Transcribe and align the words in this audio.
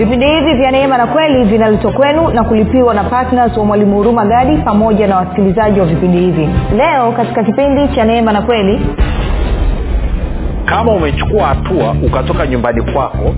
vipindi 0.00 0.26
hivi 0.26 0.54
vya 0.54 0.70
neema 0.70 0.98
na 0.98 1.06
kweli 1.06 1.44
vinaletwa 1.44 1.92
kwenu 1.92 2.28
na 2.30 2.44
kulipiwa 2.44 2.94
na 2.94 3.04
ptns 3.04 3.56
wa 3.56 3.64
mwalimu 3.64 3.96
huruma 3.96 4.24
gadi 4.26 4.56
pamoja 4.56 5.06
na 5.06 5.16
wasikilizaji 5.16 5.80
wa 5.80 5.86
vipindi 5.86 6.18
hivi. 6.18 6.48
Leo 6.76 7.12
katika 7.12 7.44
kipindi 7.44 7.88
cha 7.94 8.04
neema 8.04 8.32
na 8.32 8.42
kweli 8.42 8.80
kama 10.64 10.92
umechukua 10.92 11.46
hatua 11.46 11.96
ukatoka 12.06 12.46
nyumbani 12.46 12.82
kwako 12.92 13.34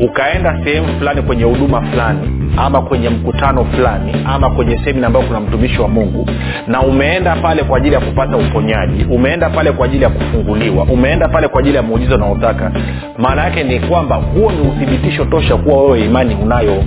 ukaenda 0.00 0.58
sehemu 0.64 0.88
fulani 0.98 1.22
kwenye 1.22 1.44
huduma 1.44 1.82
fulani 1.82 2.45
ama 2.56 2.82
kwenye 2.82 3.08
mkutano 3.08 3.64
fulani 3.64 4.12
ama 4.26 4.50
kwenye 4.50 4.78
semina 4.84 5.06
ambayo 5.06 5.26
kuna 5.26 5.40
mtumishi 5.40 5.80
wa 5.80 5.88
mungu 5.88 6.26
na 6.66 6.80
umeenda 6.82 7.36
pale 7.36 7.62
kwa 7.62 7.78
ajili 7.78 7.94
ya 7.94 8.00
kupata 8.00 8.36
uponyaji 8.36 9.04
umeenda 9.04 9.50
pale 9.50 9.72
kwa 9.72 9.86
ajili 9.86 10.02
ya 10.04 10.10
kufunguliwa 10.10 10.84
umeenda 10.84 11.28
pale 11.28 11.48
kwa 11.48 11.60
ajili 11.60 11.76
ya 11.76 11.82
muujiza 11.82 12.14
unaotaka 12.14 12.72
maana 13.18 13.44
yake 13.44 13.64
ni 13.64 13.80
kwamba 13.80 14.16
huo 14.16 14.52
ni 14.52 14.60
uthibitisho 14.68 15.24
tosha 15.24 15.56
kuwa 15.56 15.82
wewe 15.82 16.00
imani 16.04 16.34
unayo. 16.42 16.84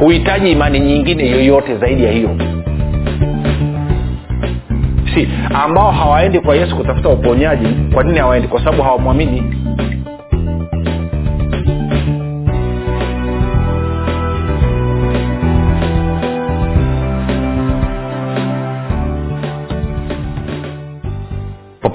Huhitaji 0.00 0.50
imani 0.52 0.80
nyingine 0.80 1.30
yoyote 1.30 1.76
zaidi 1.76 2.04
ya 2.04 2.12
hiyo. 2.12 2.30
Si 5.14 5.28
ambao 5.64 5.90
hawaendi 5.92 6.40
kwa 6.40 6.56
yesu 6.56 6.76
kutafuta 6.76 7.08
uponyaji 7.08 7.68
kwa 7.94 8.04
nini 8.04 8.18
hawaendi? 8.18 8.48
Kwa 8.48 8.60
sababu 8.64 8.82
hawamwamini 8.82 9.42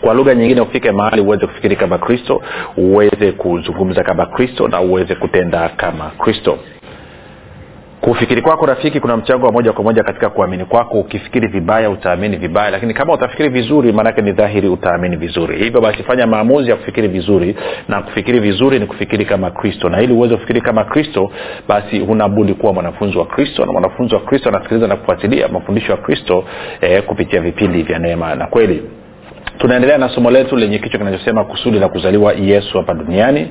kwa 0.00 0.14
lugha 0.14 0.34
nyingine 0.34 0.60
ufike 0.60 0.92
mahali 0.92 1.22
uweze 1.22 1.46
kufikiri 1.46 1.76
kama 1.76 1.98
kristo 1.98 2.42
uweze 2.76 3.32
kuzungumza 3.32 4.04
kama 4.04 4.26
kristo 4.26 4.68
na 4.68 4.80
uweze 4.80 5.14
kutenda 5.14 5.68
kama 5.68 6.10
kristo. 6.18 6.58
Kufikiri 8.00 8.42
kwako 8.42 8.66
rafiki 8.66 9.00
kuna 9.00 9.16
mchango 9.16 9.46
wa 9.46 9.52
moja 9.52 9.72
kwa 9.72 9.84
moja 9.84 10.02
katika 10.02 10.30
kuamini 10.30 10.64
kwako. 10.64 11.00
Ukifikiri 11.00 11.48
vibaya 11.48 11.90
utaamini 11.90 12.36
vibaya 12.36 12.70
lakini 12.70 12.94
kama 12.94 13.12
utafikiri 13.12 13.48
vizuri 13.48 13.92
maanake 13.92 14.22
ni 14.22 14.32
dhahiri 14.32 14.68
utaamini 14.68 15.16
vizuri. 15.16 15.58
Hivyo 15.58 15.80
basi 15.80 16.02
fanya 16.02 16.26
maamuzi 16.26 16.70
ya 16.70 16.76
kufikiri 16.76 17.08
vizuri 17.08 17.56
na 17.88 18.02
kufikiri 18.02 18.40
vizuri 18.40 18.78
ni 18.78 18.86
kufikiri 18.86 19.24
kama 19.24 19.50
kristo. 19.50 19.88
Na 19.88 20.00
ili 20.02 20.12
uweze 20.12 20.34
kufikiri 20.34 20.60
kama 20.60 20.84
kristo 20.84 21.30
basi 21.68 21.98
hunabudi 21.98 22.54
kuwa 22.54 22.72
mwanafunzi 22.72 23.18
wa 23.18 23.26
kristo 23.26 23.66
na 23.66 23.72
mwanafunzi 23.72 24.14
wa 24.14 24.20
kristo 24.20 24.48
anasikiliza 24.48 24.86
na 24.86 24.96
kufuatilia 24.96 25.48
mafundisho 25.48 25.92
ya 25.92 25.98
kristo 25.98 26.44
eh, 26.80 27.02
kupitia 27.02 27.40
vipindi 27.40 27.82
vya 27.82 27.98
neema 27.98 28.34
na 28.34 28.46
kweli 28.46 28.82
tunaendelea 29.60 29.98
na 29.98 30.08
somo 30.08 30.30
letu 30.30 30.56
lenye 30.56 30.78
kichwa 30.78 30.98
kinachosema 30.98 31.44
kusudi 31.44 31.78
la 31.78 31.88
kuzaliwa 31.88 32.32
yesu 32.32 32.78
hapa 32.78 32.94
duniani. 32.94 33.48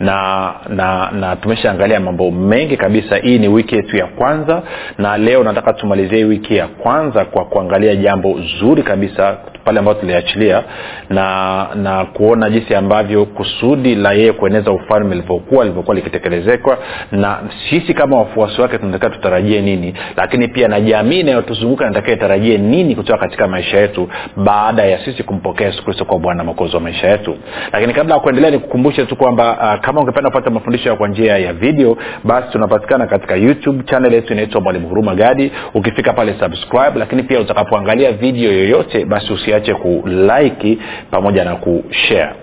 Na 0.00 0.54
na 0.68 1.10
na 1.10 1.36
tumeshaangalia 1.36 2.00
mambo 2.00 2.30
mengi 2.30 2.76
kabisa. 2.76 3.16
Hii 3.16 3.38
ni 3.38 3.48
wiki 3.48 3.74
yetu 3.76 3.96
ya 3.96 4.06
kwanza 4.06 4.62
na 4.98 5.16
leo 5.18 5.44
nataka 5.44 5.72
tumalizie 5.72 6.24
wiki 6.24 6.56
ya 6.56 6.66
kwanza 6.66 7.24
kwa 7.24 7.44
kuangalia 7.44 7.96
jambo 7.96 8.40
zuri 8.60 8.82
kabisa 8.82 9.38
pale 9.70 9.78
ambayo 9.78 9.98
tuliachilia 10.00 10.62
na 11.10 11.66
na 11.74 12.04
kuona 12.04 12.50
jinsi 12.50 12.74
ambavyo 12.74 13.24
kusudi 13.24 13.94
la 13.94 14.12
yeye 14.12 14.32
kueneza 14.32 14.72
ufalme 14.72 15.14
lilivyokuwa 15.14 15.64
lilivyokuwa 15.64 15.96
likitekelezekwa 15.96 16.78
na 17.12 17.38
sisi 17.70 17.94
kama 17.94 18.16
wafuasi 18.18 18.60
wake 18.60 18.78
tunatakiwa 18.78 19.10
tutarajie 19.10 19.60
nini? 19.60 19.94
Lakini 20.16 20.48
pia 20.48 20.68
na 20.68 20.80
jamii 20.80 21.20
inayotuzunguka 21.20 21.84
natakiwa 21.84 22.16
itarajie 22.16 22.58
nini 22.58 22.94
kutoka 22.96 23.18
katika 23.18 23.48
maisha 23.48 23.80
yetu 23.80 24.08
baada 24.36 24.84
ya 24.84 25.04
sisi 25.04 25.22
kumpokea 25.22 25.66
yesu 25.66 25.84
kristo 25.84 26.04
kwa 26.04 26.18
bwana 26.18 26.44
mokozi 26.44 26.74
wa 26.74 26.80
maisha 26.80 27.08
yetu? 27.10 27.36
Lakini 27.72 27.92
kabla 27.94 28.14
ya 28.14 28.20
kuendelea 28.20 28.50
nikukumbushe 28.50 29.06
tu 29.06 29.16
kwamba 29.16 29.52
uh, 29.74 29.84
kama 29.84 30.00
ungependa 30.00 30.30
kupata 30.30 30.50
mafundisho 30.50 30.96
kwa 30.96 31.08
njia 31.08 31.38
ya 31.38 31.52
video 31.52 31.96
basi 32.24 32.52
tunapatikana 32.52 33.06
katika 33.06 33.36
youtube. 33.36 33.84
Channel 33.84 34.14
yetu 34.14 34.32
inaitwa 34.32 34.60
mwalimu 34.60 34.88
huruma 34.88 35.14
gadi. 35.14 35.52
Ukifika 35.74 36.12
pale 36.12 36.34
subscribe. 36.40 36.92
Lakini 36.98 37.22
pia 37.22 37.40
utakapoangalia 37.40 38.12
video 38.12 38.52
yoyote 38.52 39.04
basi 39.04 39.32
usiache 39.60 39.74
kulike 39.74 40.78
pamoja 41.10 41.44
na 41.44 41.56
kushare 41.56 42.34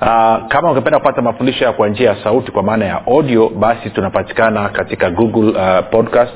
Uh, 0.00 0.46
kama 0.48 0.70
ungependa 0.70 0.98
kupata 0.98 1.22
mafundisho 1.22 1.64
ya 1.64 1.72
kwa 1.72 1.88
njia 1.88 2.10
ya 2.10 2.16
sauti 2.24 2.52
kwa 2.52 2.62
maana 2.62 2.84
ya 2.84 3.06
audio 3.06 3.48
basi 3.48 3.90
tunapatikana 3.90 4.68
katika 4.68 5.10
google 5.10 5.50
uh, 5.60 5.86
podcast 5.90 6.34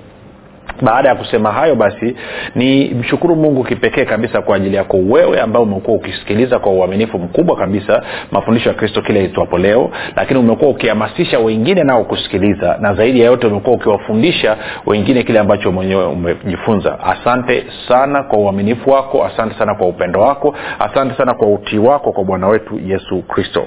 baada 0.82 1.10
ya 1.10 1.16
kusema 1.16 1.52
hayo 1.52 1.76
basi 1.76 2.16
ni 2.56 2.90
mshukuru 2.90 3.36
mungu 3.36 3.64
kipekee 3.64 4.06
kabisa 4.06 4.42
kwa 4.42 4.56
ajili 4.56 4.76
yako 4.76 4.98
wewe 4.98 5.42
ambao 5.42 5.64
umekuwa 5.64 5.98
ukisikiliza 5.98 6.60
kwa 6.60 6.72
uaminifu 6.72 7.20
mkubwa 7.20 7.56
kabisa 7.58 8.04
mafundisho 8.32 8.70
ya 8.70 8.76
kristo 8.76 9.02
kile 9.02 9.26
itwapo 9.26 9.58
leo 9.58 9.90
lakini 10.16 10.40
umekuwa 10.40 10.72
ukihamasisha 10.72 11.40
wengine 11.40 11.84
nao 11.84 12.04
kusikiliza 12.04 12.78
na 12.82 12.94
zaidi 12.94 13.20
ya 13.20 13.26
yote 13.26 13.48
umekuwa 13.48 13.76
ukiwafundisha 13.76 14.58
wengine 14.86 15.24
kile 15.24 15.40
ambacho 15.40 15.72
mwenyewe 15.72 16.06
umejifunza. 16.06 17.00
Asante 17.00 17.64
sana 17.88 18.24
kwa 18.24 18.40
uaminifu 18.40 18.90
wako 18.90 19.26
asante 19.26 19.56
sana 19.60 19.76
kwa 19.76 19.88
upendo 19.88 20.22
wako 20.22 20.56
asante 20.80 21.16
sana 21.18 21.34
kwa 21.34 21.48
utii 21.48 21.78
wako 21.78 22.12
kwa 22.12 22.24
bwana 22.24 22.48
wetu 22.48 22.80
yesu 22.86 23.22
kristo. 23.22 23.66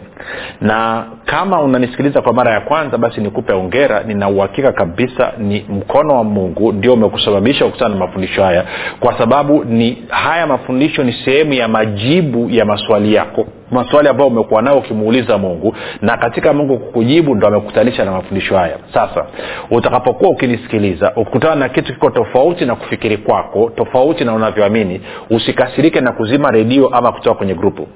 Na 0.60 1.04
kama 1.24 1.60
unanisikiliza 1.62 2.22
kwa 2.22 2.32
mara 2.32 2.52
ya 2.52 2.60
kwanza 2.60 2.98
basi 2.98 3.20
nikupe 3.20 3.52
ongera 3.52 4.02
nina 4.02 4.28
uhakika 4.28 4.72
kabisa 4.72 5.32
ni 5.38 5.66
mkono 5.68 6.16
wa 6.16 6.24
mungu 6.24 6.72
ndio 6.72 6.96
umekusababisha 7.02 7.64
kukutana 7.64 7.94
na 7.94 8.00
mafundisho 8.06 8.44
haya 8.44 8.64
kwa 9.00 9.18
sababu 9.18 9.64
ni 9.64 10.02
haya 10.08 10.46
mafundisho 10.46 11.04
ni 11.04 11.12
sehemu 11.24 11.52
ya 11.52 11.68
majibu 11.68 12.50
ya 12.50 12.64
maswali 12.64 13.14
yako 13.14 13.46
maswali 13.70 14.08
ambayo 14.08 14.28
umekuwa 14.28 14.62
nayo 14.62 14.78
ukimuuliza 14.78 15.38
mungu 15.38 15.74
na 16.00 16.16
katika 16.16 16.52
mungu 16.52 16.78
kukujibu 16.78 17.34
ndo 17.34 17.46
amekutanisha 17.46 18.04
na 18.04 18.12
mafundisho 18.12 18.56
haya. 18.56 18.76
Sasa 18.94 19.26
utakapokuwa 19.70 20.30
ukinisikiliza 20.30 21.12
ukutana 21.16 21.54
na 21.54 21.68
kitu 21.68 21.92
kiko 21.92 22.10
tofauti 22.10 22.64
na 22.64 22.74
kufikiri 22.76 23.16
kwako 23.16 23.70
tofauti 23.76 24.24
na 24.24 24.34
unavyoamini 24.34 25.00
usikasirike 25.30 26.00
na 26.00 26.12
kuzima 26.12 26.50
redio 26.50 26.88
ama 26.88 27.12
kutoka 27.12 27.36
kwenye 27.38 27.54
grupu 27.54 27.88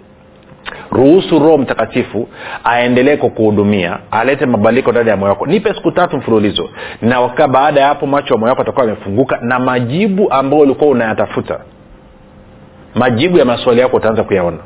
ruhusu 0.90 1.38
roho 1.38 1.58
mtakatifu 1.58 2.28
aendelee 2.64 3.16
kukuhudumia 3.16 3.98
alete 4.10 4.46
mabadiliko 4.46 4.92
ndani 4.92 5.08
ya 5.10 5.16
moyo 5.16 5.32
wako. 5.32 5.46
Nipe 5.46 5.74
siku 5.74 5.90
tatu 5.92 6.16
mfululizo 6.16 6.68
na 7.02 7.20
waka 7.20 7.48
baada 7.48 7.80
ya 7.80 7.86
hapo 7.86 8.06
macho 8.06 8.34
ya 8.34 8.40
moyo 8.40 8.50
wako 8.50 8.62
atakuwa 8.62 8.84
amefunguka 8.84 9.38
na 9.42 9.58
majibu 9.58 10.32
ambayo 10.32 10.62
ulikuwa 10.62 10.90
unayatafuta 10.90 11.60
majibu 12.94 13.38
ya 13.38 13.44
maswali 13.44 13.80
yako 13.80 13.96
utaanza 13.96 14.22
kuyaona 14.24 14.58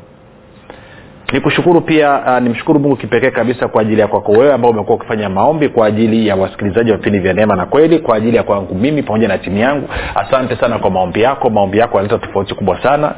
nikushukuru 1.31 1.81
pia 1.81 2.19
uh, 2.27 2.39
nimshukuru 2.43 2.79
mungu 2.79 2.95
kipekee 2.95 3.31
kabisa 3.31 3.67
kwa 3.67 3.81
ajili 3.81 4.01
ya 4.01 4.07
kwako 4.07 4.31
wewe 4.31 4.53
ambao 4.53 4.71
umekuwa 4.71 4.95
ukifanya 4.95 5.29
maombi 5.29 5.69
kwa 5.69 5.87
ajili 5.87 6.27
ya 6.27 6.35
wasikilizaji 6.35 6.91
wa 6.91 6.97
vipindi 6.97 7.19
vya 7.19 7.33
neema 7.33 7.55
na 7.55 7.65
kweli 7.65 7.99
kwa 7.99 8.15
ajili 8.15 8.37
ya 8.37 8.43
kwangu 8.43 8.75
mimi 8.75 9.03
pamoja 9.03 9.27
na 9.27 9.37
timu 9.37 9.57
yangu. 9.57 9.89
Asante 10.15 10.55
sana 10.55 10.79
kwa 10.79 10.89
maombi 10.89 11.21
yako. 11.21 11.49
Maombi 11.49 11.77
yako 11.77 11.97
yanaleta 11.97 12.27
tofauti 12.27 12.55
kubwa 12.55 12.83
sana. 12.83 13.15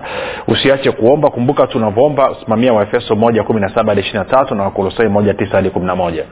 Usiache 0.47 0.91
kuomba. 0.91 1.29
Kumbuka 1.29 1.67
tunavyoomba. 1.67 2.35
Simamia 2.43 2.73
waefeso 2.73 3.15
moja 3.15 3.43
kumi 3.43 3.61
na 3.61 3.69
saba 3.75 3.89
hadi 3.91 4.01
ishiri 4.01 4.19
na 4.19 4.25
tatu 4.25 4.55
na 4.55 4.63
wakolosai 4.63 5.07
moja 5.07 5.33
tisa 5.33 5.51
hadi 5.55 5.69
kumi 5.69 5.85
na 5.85 5.95
moja 5.95 6.23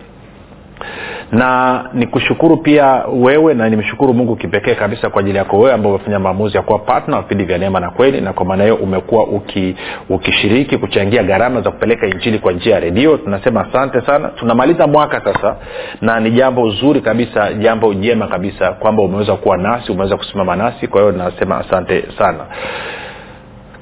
na 1.31 1.83
nikushukuru 1.93 2.57
pia 2.57 3.03
wewe 3.13 3.53
na 3.53 3.69
nimshukuru 3.69 4.13
mungu 4.13 4.35
kipekee 4.35 4.75
kabisa 4.75 5.09
kwa 5.09 5.19
ajili 5.19 5.37
yako 5.37 5.57
wewe 5.59 5.73
ambao 5.73 5.91
umefanya 5.95 6.19
maamuzi 6.19 6.57
ya 6.57 6.63
kuwa 6.63 6.79
patna 6.79 7.21
vipindi 7.21 7.43
vya 7.43 7.57
neema 7.57 7.79
na 7.79 7.89
kweli 7.89 8.21
na 8.21 8.33
kwa 8.33 8.45
maana 8.45 8.63
hiyo 8.63 8.75
umekuwa 8.75 9.27
uki, 9.27 9.75
ukishiriki 10.09 10.77
kuchangia 10.77 11.23
gharama 11.23 11.61
za 11.61 11.71
kupeleka 11.71 12.07
injili 12.07 12.39
kwa 12.39 12.51
njia 12.51 12.73
ya 12.73 12.79
redio. 12.79 13.17
Tunasema 13.17 13.67
asante 13.69 14.01
sana. 14.01 14.27
Tunamaliza 14.27 14.87
mwaka 14.87 15.21
sasa 15.23 15.55
na 16.01 16.19
ni 16.19 16.31
jambo 16.31 16.69
zuri 16.69 17.01
kabisa 17.01 17.53
jambo 17.53 17.93
jema 17.93 18.27
kabisa 18.27 18.71
kwamba 18.71 19.03
umeweza 19.03 19.35
kuwa 19.35 19.57
nasi 19.57 19.91
umeweza 19.91 20.17
kusimama 20.17 20.55
nasi. 20.55 20.87
Kwa 20.87 21.01
hiyo 21.01 21.11
nasema 21.13 21.57
asante 21.57 22.03
sana 22.17 22.45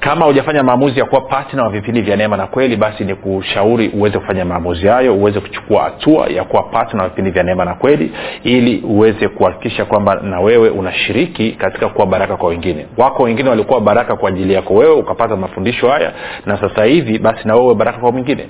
kama 0.00 0.26
hujafanya 0.26 0.62
maamuzi 0.62 0.98
ya 1.00 1.04
kuwa 1.06 1.20
patna 1.20 1.62
wa 1.62 1.70
vipindi 1.70 2.00
vya 2.00 2.16
neema 2.16 2.36
na 2.36 2.46
kweli 2.46 2.76
basi 2.76 3.04
ni 3.04 3.14
kushauri 3.14 3.88
uweze 3.88 4.18
kufanya 4.18 4.44
maamuzi 4.44 4.86
hayo 4.86 5.14
uweze 5.16 5.40
kuchukua 5.40 5.82
hatua 5.82 6.26
ya 6.26 6.44
kuwa 6.44 6.62
patna 6.62 7.02
wa 7.02 7.08
vipindi 7.08 7.30
vya 7.30 7.42
neema 7.42 7.64
na 7.64 7.74
kweli 7.74 8.12
ili 8.44 8.80
uweze 8.80 9.28
kuhakikisha 9.28 9.84
kwamba 9.84 10.14
na 10.14 10.40
wewe 10.40 10.68
unashiriki 10.70 11.50
katika 11.52 11.88
kuwa 11.88 12.06
baraka 12.06 12.36
kwa 12.36 12.48
wengine. 12.48 12.86
Wako 12.96 13.22
wengine 13.22 13.48
walikuwa 13.50 13.80
baraka 13.80 14.16
kwa 14.16 14.28
ajili 14.28 14.54
yako 14.54 14.74
wewe 14.74 14.92
ukapata 14.94 15.36
mafundisho 15.36 15.88
haya 15.88 16.12
na 16.46 16.56
sasa 16.60 16.84
hivi 16.84 17.18
basi 17.18 17.48
na 17.48 17.54
wewe 17.56 17.74
baraka 17.74 17.98
kwa 17.98 18.12
mwingine 18.12 18.46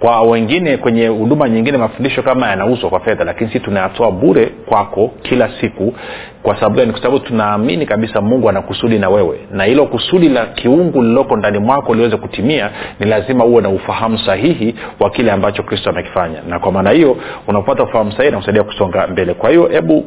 kwa 0.00 0.22
wengine 0.22 0.76
kwenye 0.76 1.06
huduma 1.08 1.48
nyingine 1.48 1.78
mafundisho 1.78 2.22
kama 2.22 2.48
yanauzwa 2.48 2.90
kwa 2.90 3.00
fedha 3.00 3.24
lakini 3.24 3.50
si 3.50 3.60
tunayatoa 3.60 4.10
bure 4.10 4.46
kwako 4.46 5.10
kila 5.22 5.50
siku. 5.60 5.94
Kwa 6.42 6.54
sababu 6.54 6.76
gani? 6.76 6.92
Kwa 6.92 7.02
sababu 7.02 7.18
tunaamini 7.18 7.86
kabisa 7.86 8.20
mungu 8.20 8.48
ana 8.48 8.62
kusudi 8.62 8.98
na 8.98 9.08
wewe. 9.08 9.38
Na 9.50 9.64
hilo 9.64 9.86
kusudi 9.86 10.28
la 10.28 10.46
kiungu 10.46 11.02
lililoko 11.02 11.36
ndani 11.36 11.58
mwako 11.58 11.94
liweze 11.94 12.16
kutimia 12.16 12.70
ni 13.00 13.06
lazima 13.06 13.44
uwe 13.44 13.62
na 13.62 13.68
ufahamu 13.68 14.18
sahihi 14.18 14.74
wa 15.00 15.10
kile 15.10 15.32
ambacho 15.32 15.62
kristo 15.62 15.90
amekifanya. 15.90 16.42
Na 16.48 16.58
kwa 16.58 16.72
maana 16.72 16.90
hiyo 16.90 17.16
unapata 17.46 17.82
ufahamu 17.82 18.12
sahihi 18.12 18.30
nakusaidia 18.30 18.62
kusonga 18.62 19.06
mbele. 19.06 19.34
Kwa 19.34 19.50
hiyo 19.50 19.66
hebu 19.68 20.04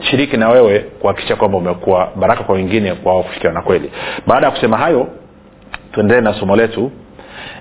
shiriki 0.00 0.36
na 0.36 0.48
wewe 0.48 0.78
kuhakikisha 0.78 1.36
kwamba 1.36 1.58
umekuwa 1.58 2.08
baraka 2.16 2.44
kwa 2.44 2.54
wengine 2.54 2.94
kwa 2.94 3.22
kufikiwa 3.22 3.52
na 3.52 3.62
kweli. 3.62 3.90
Baada 4.26 4.46
ya 4.46 4.52
kusema 4.52 4.76
hayo 4.76 5.08
tuendelee 5.92 6.20
na 6.20 6.34
somo 6.34 6.56
letu 6.56 6.90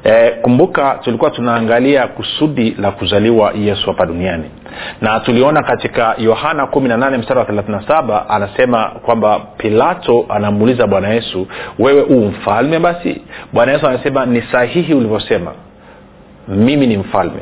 e, 0.03 0.29
kumbuka 0.31 0.99
tulikuwa 1.03 1.31
tunaangalia 1.31 2.07
kusudi 2.07 2.75
la 2.79 2.91
kuzaliwa 2.91 3.53
yesu 3.55 3.87
hapa 3.87 4.05
duniani. 4.05 4.43
Na 5.01 5.19
tuliona 5.19 5.63
katika 5.63 6.15
yohana 6.17 6.63
18 6.63 7.17
mstari 7.17 7.39
wa 7.39 7.45
37 7.45 8.23
anasema 8.29 8.85
kwamba 8.87 9.39
pilato 9.57 10.25
anamuuliza 10.29 10.87
bwana 10.87 11.07
yesu 11.09 11.47
wewe 11.79 12.01
huu 12.01 12.25
mfalme 12.25 12.79
basi? 12.79 13.21
Bwana 13.53 13.71
yesu 13.71 13.87
anasema 13.87 14.25
ni 14.25 14.41
sahihi 14.41 14.93
ulivyosema 14.93 15.51
mimi 16.47 16.87
ni 16.87 16.97
mfalme. 16.97 17.41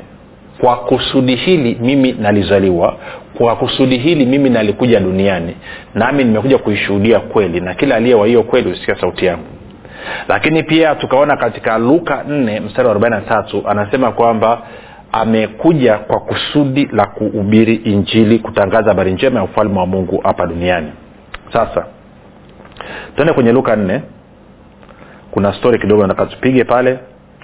Kwa 0.62 0.75
kusudi 0.77 1.35
hili 1.35 1.77
mimi 1.81 2.12
nalizaliwa 2.12 2.95
kwa 3.38 3.56
kusudi 3.56 3.97
hili 3.97 4.25
mimi 4.25 4.50
nalikuja 4.50 5.00
duniani 5.00 5.56
nami 5.95 6.24
nimekuja 6.24 6.57
kuishuhudia 6.57 7.19
kweli 7.19 7.62
na 7.62 7.74
kila 7.74 7.95
aliye 7.95 8.15
wa 8.15 8.27
hiyo 8.27 8.44
kweli 8.44 8.69
husikia 8.69 8.95
sauti 9.01 9.25
yangu 9.25 9.45
lakini 10.28 10.63
pia 10.63 10.96
tukaona 10.96 11.38
katika 11.38 11.78
luka 11.78 12.24
4 12.28 12.62
mstari 12.62 12.88
wa 12.88 12.94
43 12.96 13.69
anasema 13.72 14.12
kwamba 14.12 14.62
amekuja 15.12 15.98
kwa 15.98 16.19
kusudi 16.19 16.86
la 16.92 17.06
kuhubiri 17.06 17.75
injili 17.75 18.40
kutangaza 18.40 18.90
habari 18.90 19.12
njema 19.12 19.40
ya 19.40 19.46
ufalme 19.46 19.80
wa 19.80 19.86
mungu 19.86 20.22
hapa 20.24 20.46
duniani. 20.48 20.92
Sasa 21.54 21.86
tuende 23.16 23.34
kwenye 23.34 23.51
luka 23.51 23.75
4 23.75 24.00
kuna 25.31 25.54
stori 25.54 25.80
kidogo 25.80 26.07
nataka 26.07 26.25
tupige 26.31 26.63
pale 26.63 27.00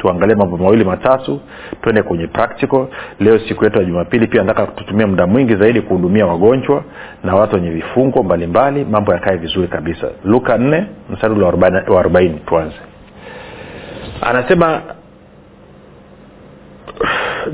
tuangalie 0.05 0.35
mambo 0.35 0.57
mawili 0.57 0.85
matatu 0.85 1.41
twende 1.81 2.03
kwenye 2.03 2.27
practical. 2.27 2.87
Leo 3.19 3.39
siku 3.39 3.63
yetu 3.63 3.79
ya 3.79 3.85
jumapili 3.85 4.27
pia 4.27 4.43
nataka 4.43 4.71
tutumie 4.71 5.05
muda 5.05 5.27
mwingi 5.27 5.55
zaidi 5.55 5.81
kuhudumia 5.81 6.25
wagonjwa 6.25 6.83
na 7.23 7.35
watu 7.35 7.55
wenye 7.55 7.69
vifungo 7.69 8.23
mbalimbali 8.23 8.85
mambo 8.85 9.13
yakae 9.13 9.37
vizuri 9.37 9.67
kabisa. 9.67 10.07
Luka 10.25 10.57
4 10.57 10.83
mstari 11.09 11.33
ule 11.33 11.45
wa 11.45 11.51
40 11.51 12.33
tuanze. 12.45 12.75
Anasema 14.21 14.81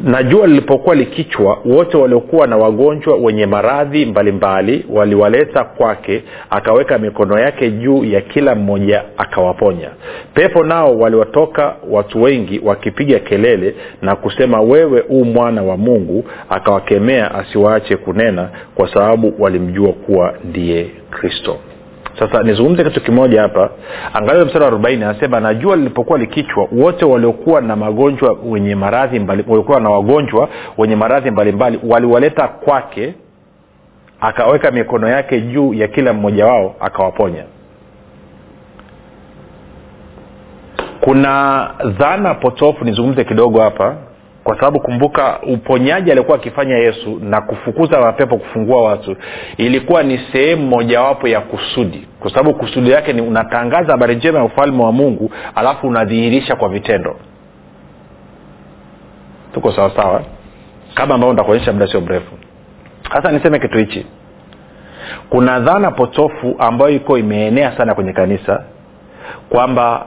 na 0.04 0.24
jua 0.24 0.48
lilipokuwa 0.48 0.96
likichwa 0.96 1.58
wote 1.66 1.98
waliokuwa 1.98 2.48
na 2.48 2.58
wagonjwa 2.58 3.16
wenye 3.18 3.46
maradhi 3.46 4.06
mbalimbali 4.06 4.86
waliwaleta 4.90 5.64
kwake 5.64 6.24
akaweka 6.50 6.98
mikono 6.98 7.40
yake 7.40 7.70
juu 7.72 8.04
ya 8.04 8.22
kila 8.22 8.56
mmoja 8.56 9.04
akawaponya. 9.18 9.90
Pepo 10.34 10.64
nao 10.64 10.98
waliwatoka 11.00 11.76
watu 11.90 12.22
wengi 12.22 12.62
wakipiga 12.64 13.20
kelele 13.20 13.76
na 14.02 14.16
kusema 14.16 14.62
wewe 14.62 15.04
u 15.10 15.26
mwana 15.26 15.64
wa 15.64 15.78
mungu 15.78 16.26
akawakemea 16.50 17.36
asiwaache 17.36 17.96
kunena 17.98 18.50
kwa 18.76 18.94
sababu 18.94 19.34
walimjua 19.40 19.94
kuwa 19.94 20.34
ndiye 20.44 20.88
kristo 21.10 21.58
sasa 22.20 22.44
nizungumze 22.44 22.84
kitu 22.84 23.02
kimoja 23.02 23.42
hapa. 23.42 23.70
Angalia 24.14 24.46
mstari 24.46 24.62
wa 24.64 24.68
arobaini 24.68 25.04
anasema 25.04 25.40
na 25.40 25.54
jua 25.54 25.76
lilipokuwa 25.76 26.20
likichwa 26.20 26.68
wote 26.72 27.06
waliokuwa 27.06 27.62
na 27.62 27.76
magonjwa 27.76 28.38
wenye 28.46 28.76
maradhi 28.76 29.20
waliokuwa 29.48 29.80
na 29.80 29.90
wagonjwa 29.90 30.50
wenye 30.78 30.96
maradhi 30.96 31.32
mbalimbali 31.32 31.80
waliwaleta 31.88 32.48
kwake 32.48 33.14
akaweka 34.22 34.72
mikono 34.72 35.08
yake 35.10 35.42
juu 35.42 35.74
ya 35.74 35.88
kila 35.88 36.14
mmoja 36.14 36.46
wao 36.46 36.76
akawaponya. 36.80 37.44
Kuna 41.02 41.68
dhana 41.86 42.34
potofu 42.34 42.86
nizungumze 42.86 43.24
kidogo 43.24 43.62
hapa 43.62 43.96
kwa 44.44 44.56
sababu 44.56 44.80
kumbuka 44.80 45.40
uponyaji 45.54 46.12
aliokuwa 46.12 46.38
akifanya 46.38 46.78
yesu 46.78 47.20
na 47.24 47.42
kufukuza 47.42 48.02
mapepo 48.02 48.38
kufungua 48.38 48.84
watu 48.84 49.16
ilikuwa 49.58 50.04
ni 50.04 50.20
sehemu 50.32 50.68
mojawapo 50.68 51.28
ya 51.28 51.42
kusudi. 51.42 52.08
Kwa 52.20 52.32
sababu 52.32 52.54
kusudi 52.54 52.92
yake 52.92 53.14
ni 53.14 53.22
unatangaza 53.22 53.92
habari 53.92 54.16
njema 54.16 54.40
ya 54.40 54.46
ufalme 54.46 54.84
wa 54.84 54.92
mungu 54.92 55.32
alafu 55.56 55.88
unadhihirisha 55.88 56.56
kwa 56.56 56.70
vitendo. 56.70 57.16
Tuko 59.54 59.72
sawasawa? 59.72 60.22
Kama 60.94 61.16
ambavyo 61.16 61.34
ntakuonyesha 61.34 61.74
muda 61.74 61.88
sio 61.88 62.02
mrefu. 62.02 62.32
Sasa 63.14 63.32
niseme 63.32 63.60
kitu 63.60 63.78
hichi. 63.78 64.06
Kuna 65.30 65.60
dhana 65.60 65.92
potofu 65.92 66.56
ambayo 66.60 66.92
iko 66.92 67.18
imeenea 67.18 67.78
sana 67.78 67.96
kwenye 67.96 68.14
kanisa 68.14 68.64
kwamba 69.50 70.06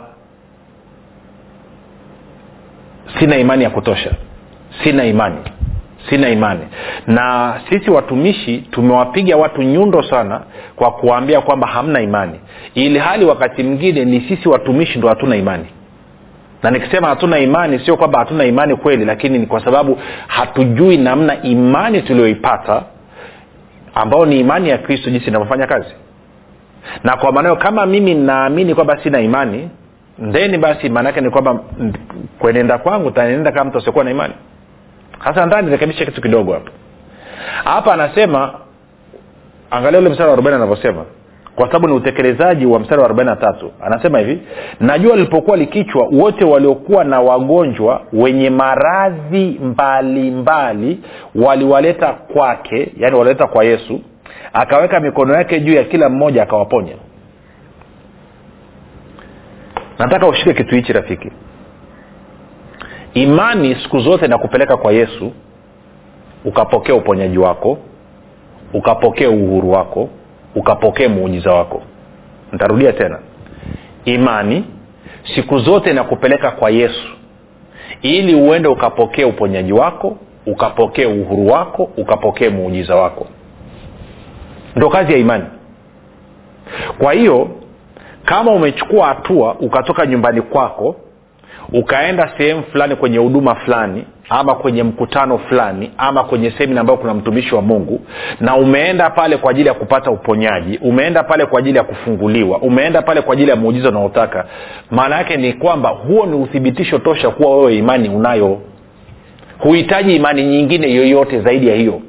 sina 3.18 3.36
imani 3.36 3.64
ya 3.64 3.70
kutosha. 3.70 4.10
Sina 4.84 5.04
imani. 5.04 5.36
Sina 6.10 6.28
imani. 6.28 6.60
Na 7.06 7.54
sisi 7.70 7.90
watumishi 7.90 8.58
tumewapiga 8.70 9.36
watu 9.36 9.62
nyundo 9.62 10.02
sana 10.02 10.40
kwa 10.76 10.90
kuwaambia 10.92 11.40
kwamba 11.40 11.66
hamna 11.66 12.00
imani. 12.00 12.40
Ili 12.74 12.98
hali 12.98 13.24
wakati 13.24 13.62
mwingine 13.62 14.04
ni 14.04 14.20
sisi 14.20 14.48
watumishi 14.48 14.98
ndo 14.98 15.08
hatuna 15.08 15.36
imani. 15.36 15.66
Na 16.62 16.70
nikisema 16.70 17.08
hatuna 17.08 17.38
imani 17.38 17.78
sio 17.78 17.96
kwamba 17.96 18.18
hatuna 18.18 18.44
imani 18.44 18.76
kweli 18.76 19.04
lakini 19.04 19.38
ni 19.38 19.46
kwa 19.46 19.64
sababu 19.64 19.98
hatujui 20.26 20.96
namna 20.96 21.42
imani 21.42 22.02
tulioipata 22.02 22.82
ambayo 23.94 24.26
ni 24.26 24.40
imani 24.40 24.68
ya 24.68 24.78
kristo 24.78 25.10
jinsi 25.10 25.26
inavyofanya 25.26 25.66
kazi. 25.66 25.90
Na 27.04 27.16
kwa 27.16 27.32
maanao 27.32 27.56
kama 27.56 27.86
mimi 27.86 28.14
naamini 28.14 28.74
kwamba 28.74 29.02
sina 29.02 29.20
imani 29.20 29.68
ndeni 30.18 30.58
basi 30.58 30.88
maanaake 30.88 31.20
ni 31.20 31.30
kwamba 31.30 31.60
kwenenda 32.38 32.78
kwangu 32.78 33.10
tanenda 33.10 33.52
kama 33.52 33.64
mtu 33.70 33.78
asiokuwa 33.78 34.04
na 34.04 34.10
imani. 34.10 34.34
Sasa 35.24 35.46
ndani 35.46 35.70
rekebisha 35.70 36.04
kitu 36.04 36.20
kidogo 36.22 36.52
hapa 36.52 36.70
hapa 37.64 37.94
anasema 37.94 38.54
angalia 39.70 39.98
ule 40.00 40.08
mstari 40.08 40.26
wa 40.28 40.32
arobaini 40.32 40.56
anavyosema. 40.56 41.04
Kwa 41.56 41.66
sababu 41.66 41.88
ni 41.88 41.94
utekelezaji 41.94 42.66
wa 42.66 42.80
mstari 42.80 42.98
wa 43.00 43.04
arobaini 43.06 43.30
na 43.30 43.36
tatu. 43.36 43.70
Anasema 43.80 44.18
hivi 44.18 44.40
najua 44.80 45.16
lilipokuwa 45.16 45.56
likichwa 45.56 46.06
wote 46.12 46.44
waliokuwa 46.44 47.04
na 47.04 47.20
wagonjwa 47.20 48.02
wenye 48.12 48.50
maradhi 48.50 49.60
mbalimbali 49.62 51.00
waliwaleta 51.34 52.12
kwake 52.12 52.78
yani 52.78 53.16
waliwaleta 53.16 53.46
kwa 53.46 53.64
yesu 53.64 54.00
akaweka 54.52 55.00
mikono 55.00 55.34
yake 55.34 55.60
juu 55.60 55.74
ya 55.74 55.84
kila 55.84 56.08
mmoja 56.08 56.42
akawaponya 56.42 56.94
nataka 59.98 60.26
ushike 60.28 60.54
kitu 60.54 60.74
hichi 60.74 60.92
rafiki. 60.92 61.30
Imani 63.14 63.74
siku 63.82 63.98
zote 63.98 64.26
nakupeleka 64.28 64.76
kwa 64.76 64.92
yesu 64.92 65.32
ukapokea 66.44 66.94
uponyaji 66.94 67.38
wako 67.38 67.78
ukapokea 68.72 69.30
uhuru 69.30 69.70
wako 69.70 70.08
ukapokee 70.54 71.08
muujiza 71.08 71.52
wako. 71.52 71.82
Ntarudia 72.52 72.92
tena. 72.92 73.18
Imani 74.04 74.64
siku 75.34 75.58
zote 75.58 75.92
nakupeleka 75.92 76.50
kwa 76.50 76.70
yesu 76.70 77.08
ili 78.02 78.34
uende 78.34 78.68
ukapokee 78.68 79.24
uponyaji 79.24 79.72
wako 79.72 80.16
ukapokee 80.46 81.06
uhuru 81.06 81.46
wako 81.46 81.90
ukapokee 81.96 82.48
muujiza 82.48 82.96
wako. 82.96 83.26
Ndo 84.76 84.88
kazi 84.90 85.12
ya 85.12 85.18
imani. 85.18 85.44
Kwa 86.98 87.12
hiyo 87.12 87.48
kama 88.24 88.52
umechukua 88.52 89.06
hatua 89.06 89.54
ukatoka 89.60 90.06
nyumbani 90.06 90.42
kwako 90.42 90.96
ukaenda 91.72 92.32
sehemu 92.38 92.62
fulani 92.62 92.96
kwenye 92.96 93.18
huduma 93.18 93.54
fulani 93.54 94.04
ama 94.28 94.54
kwenye 94.54 94.82
mkutano 94.82 95.38
fulani 95.38 95.90
ama 95.98 96.24
kwenye 96.24 96.50
semina 96.50 96.80
ambayo 96.80 96.98
kuna 96.98 97.14
mtumishi 97.14 97.54
wa 97.54 97.62
mungu 97.62 98.00
na 98.40 98.56
umeenda 98.56 99.10
pale 99.10 99.36
kwa 99.36 99.50
ajili 99.50 99.68
ya 99.68 99.74
kupata 99.74 100.10
uponyaji 100.10 100.78
umeenda 100.82 101.22
pale 101.22 101.46
kwa 101.46 101.58
ajili 101.58 101.78
ya 101.78 101.84
kufunguliwa 101.84 102.58
umeenda 102.58 103.02
pale 103.02 103.20
kwa 103.22 103.32
ajili 103.32 103.50
ya 103.50 103.56
muujiza 103.56 103.88
unaotaka 103.88 104.44
maana 104.90 105.16
yake 105.16 105.36
ni 105.36 105.52
kwamba 105.52 105.88
huo 105.88 106.26
ni 106.26 106.34
uthibitisho 106.36 106.98
tosha 106.98 107.30
kuwa 107.30 107.56
wewe 107.56 107.76
imani 107.76 108.08
unayo. 108.08 108.60
Huhitaji 109.58 110.16
imani 110.16 110.42
nyingine 110.44 110.94
yoyote 110.94 111.40
zaidi 111.40 111.68
ya 111.68 111.74
hiyo 111.74 112.00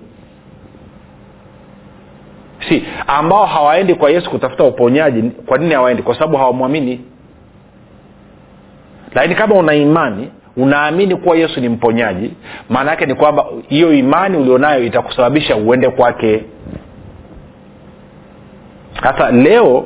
si 2.70 2.84
ambao 3.08 3.46
hawaendi 3.46 3.96
kwa 3.96 4.10
yesu 4.10 4.30
kutafuta 4.30 4.64
uponyaji 4.64 5.22
kwa 5.46 5.58
nini 5.58 5.74
hawaendi? 5.74 6.04
Kwa 6.04 6.16
sababu 6.16 6.38
hawamwamini. 6.38 7.02
Lakini 9.14 9.36
kama 9.36 9.56
una 9.56 9.74
imani 9.76 10.30
unaamini 10.58 11.16
kuwa 11.16 11.38
yesu 11.38 11.60
ni 11.62 11.70
mponyaji 11.70 12.32
maana 12.70 12.92
yake 12.92 13.06
ni 13.06 13.16
kwamba 13.16 13.46
hiyo 13.68 13.94
imani 13.94 14.38
ulionayo 14.38 14.84
itakusababisha 14.84 15.56
uende 15.56 15.90
kwake. 15.90 16.44
Sasa 19.04 19.32
leo 19.32 19.86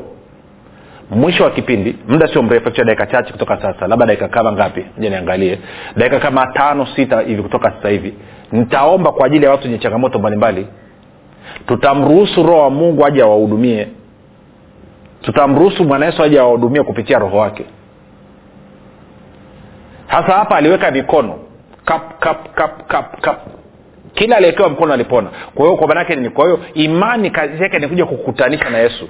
mwisho 1.10 1.44
wa 1.44 1.52
kipindi 1.52 1.96
muda 2.08 2.28
sio 2.28 2.44
mrefu 2.44 2.72
cha 2.72 2.84
dakika 2.84 3.06
chache 3.08 3.32
kutoka 3.32 3.62
sasa 3.62 3.88
labda 3.88 4.06
dakika 4.06 4.28
kama 4.28 4.52
ngapi 4.52 4.86
ja 4.98 5.10
niangalie. 5.10 5.60
Dakika 5.98 6.20
kama 6.20 6.48
tano 6.48 6.88
sita 6.96 7.22
hivi 7.22 7.42
kutoka 7.44 7.72
sasa 7.72 7.90
hivi. 7.90 8.14
Nitaomba 8.52 9.12
kwa 9.12 9.26
ajili 9.26 9.46
ya 9.46 9.52
watu 9.52 9.64
wenye 9.64 9.78
changamoto 9.78 10.20
mbalimbali 10.20 10.68
tutamruhusu 11.68 12.44
roho 12.44 12.60
wa 12.62 12.70
mungu 12.70 13.06
aje 13.06 13.22
awahudumie. 13.22 13.88
Tutamruhusu 15.22 15.84
bwana 15.84 16.06
yesu 16.06 16.24
aje 16.24 16.40
awahudumie 16.40 16.84
kupitia 16.84 17.20
roho 17.20 17.38
wake. 17.38 17.66
Hasa 20.08 20.34
hapa 20.34 20.56
aliweka 20.56 20.92
mikono. 20.92 21.36
Kap 21.86 22.20
kap 22.20 22.56
kap 22.56 22.88
kap 22.88 23.22
kap. 23.22 23.40
Kila 24.14 24.38
aliwekewa 24.38 24.70
mkono 24.70 24.94
alipona. 24.94 25.30
Kwa 25.56 25.66
hiyo 25.66 25.78
kwa 25.78 25.88
manake 25.88 26.16
nini 26.16 26.30
kwa 26.30 26.46
hiyo 26.46 26.60
imani 26.74 27.30
kazi 27.32 27.64
yake 27.64 27.80
ni 27.80 27.88
kuja 27.88 28.06
kukutanisha 28.06 28.70
na 28.70 28.78
yesu. 28.78 29.10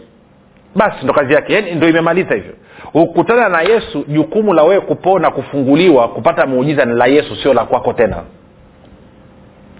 Basi 0.76 0.98
ndo 1.04 1.14
kazi 1.14 1.34
yake. 1.34 1.54
Yani 1.54 1.72
ndo 1.72 1.90
imemaliza 1.90 2.36
hivyo. 2.36 2.54
Ukutana 2.94 3.50
na 3.50 3.62
yesu 3.62 4.06
jukumu 4.08 4.54
la 4.54 4.64
wewe 4.64 4.82
kupona 4.82 5.32
kufunguliwa 5.32 6.08
kupata 6.08 6.46
muujiza 6.46 6.86
ni 6.86 6.94
la 6.94 7.06
yesu 7.06 7.36
sio 7.36 7.54
la 7.54 7.66
kwako 7.66 7.94
tena 7.94 8.18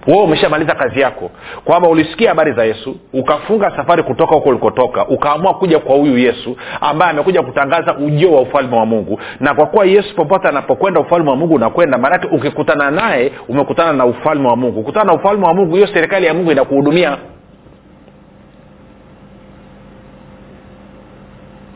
wewe 0.06 0.22
umeshamaliza 0.22 0.74
kazi 0.74 1.00
yako. 1.00 1.30
Kwamba 1.64 1.88
ulisikia 1.88 2.28
habari 2.28 2.52
za 2.52 2.64
yesu 2.64 2.96
ukafunga 3.12 3.70
safari 3.76 4.02
kutoka 4.02 4.34
huko 4.34 4.48
ulikotoka 4.48 5.06
ukaamua 5.08 5.54
kuja 5.54 5.78
kwa 5.78 5.96
huyu 5.96 6.18
yesu 6.18 6.56
ambaye 6.80 7.10
amekuja 7.10 7.42
kutangaza 7.42 7.96
ujio 7.96 8.32
wa 8.32 8.40
ufalme 8.40 8.76
wa 8.76 8.86
mungu. 8.86 9.20
Na 9.40 9.54
kwa 9.54 9.66
kuwa 9.66 9.84
yesu 9.86 10.14
popote 10.16 10.48
anapokwenda 10.48 11.00
ufalme 11.00 11.30
wa 11.30 11.36
mungu 11.36 11.54
unakwenda 11.54 11.98
maanake 11.98 12.28
ukikutana 12.32 12.90
naye 12.90 13.32
umekutana 13.48 13.92
na 13.92 14.06
ufalme 14.06 14.48
wa 14.48 14.56
mungu. 14.56 14.80
Ukutana 14.80 15.04
na 15.04 15.12
ufalme 15.12 15.46
wa 15.46 15.54
mungu 15.54 15.74
hiyo 15.74 15.86
serikali 15.86 16.26
ya 16.26 16.34
mungu 16.34 16.52
inakuhudumia. 16.52 17.18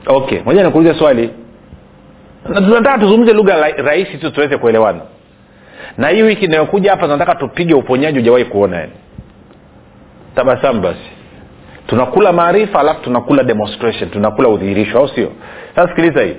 Okay 0.06 0.40
moja 0.44 0.64
nikuulize 0.64 0.94
swali. 0.98 1.30
Tunataka 2.46 2.98
tuzungumze 2.98 3.32
lugha 3.32 3.56
rahisi 3.70 4.18
tu 4.18 4.30
tuweze 4.30 4.56
kuelewana 4.58 5.00
na 5.98 6.08
hii 6.08 6.22
wiki 6.22 6.44
inayokuja 6.44 6.90
hapa 6.90 7.02
tunataka 7.02 7.34
tupige 7.34 7.74
uponyaji 7.74 8.18
ujawahi 8.18 8.44
kuona 8.44 8.76
yani. 8.76 8.92
Tabasamu 10.34 10.80
basi. 10.80 11.10
Tunakula 11.86 12.32
maarifa 12.32 12.80
alafu 12.80 13.00
tunakula 13.02 13.42
demonstration 13.42 14.10
tunakula 14.10 14.48
udhihirisho 14.48 14.98
au 14.98 15.08
sio? 15.08 15.32
Sasa 15.76 15.88
sikiliza 15.88 16.22
hii. 16.22 16.36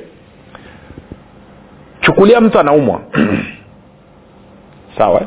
Chukulia 2.01 2.41
mtu 2.41 2.59
anaumwa. 2.59 3.01
Sawa? 4.97 5.21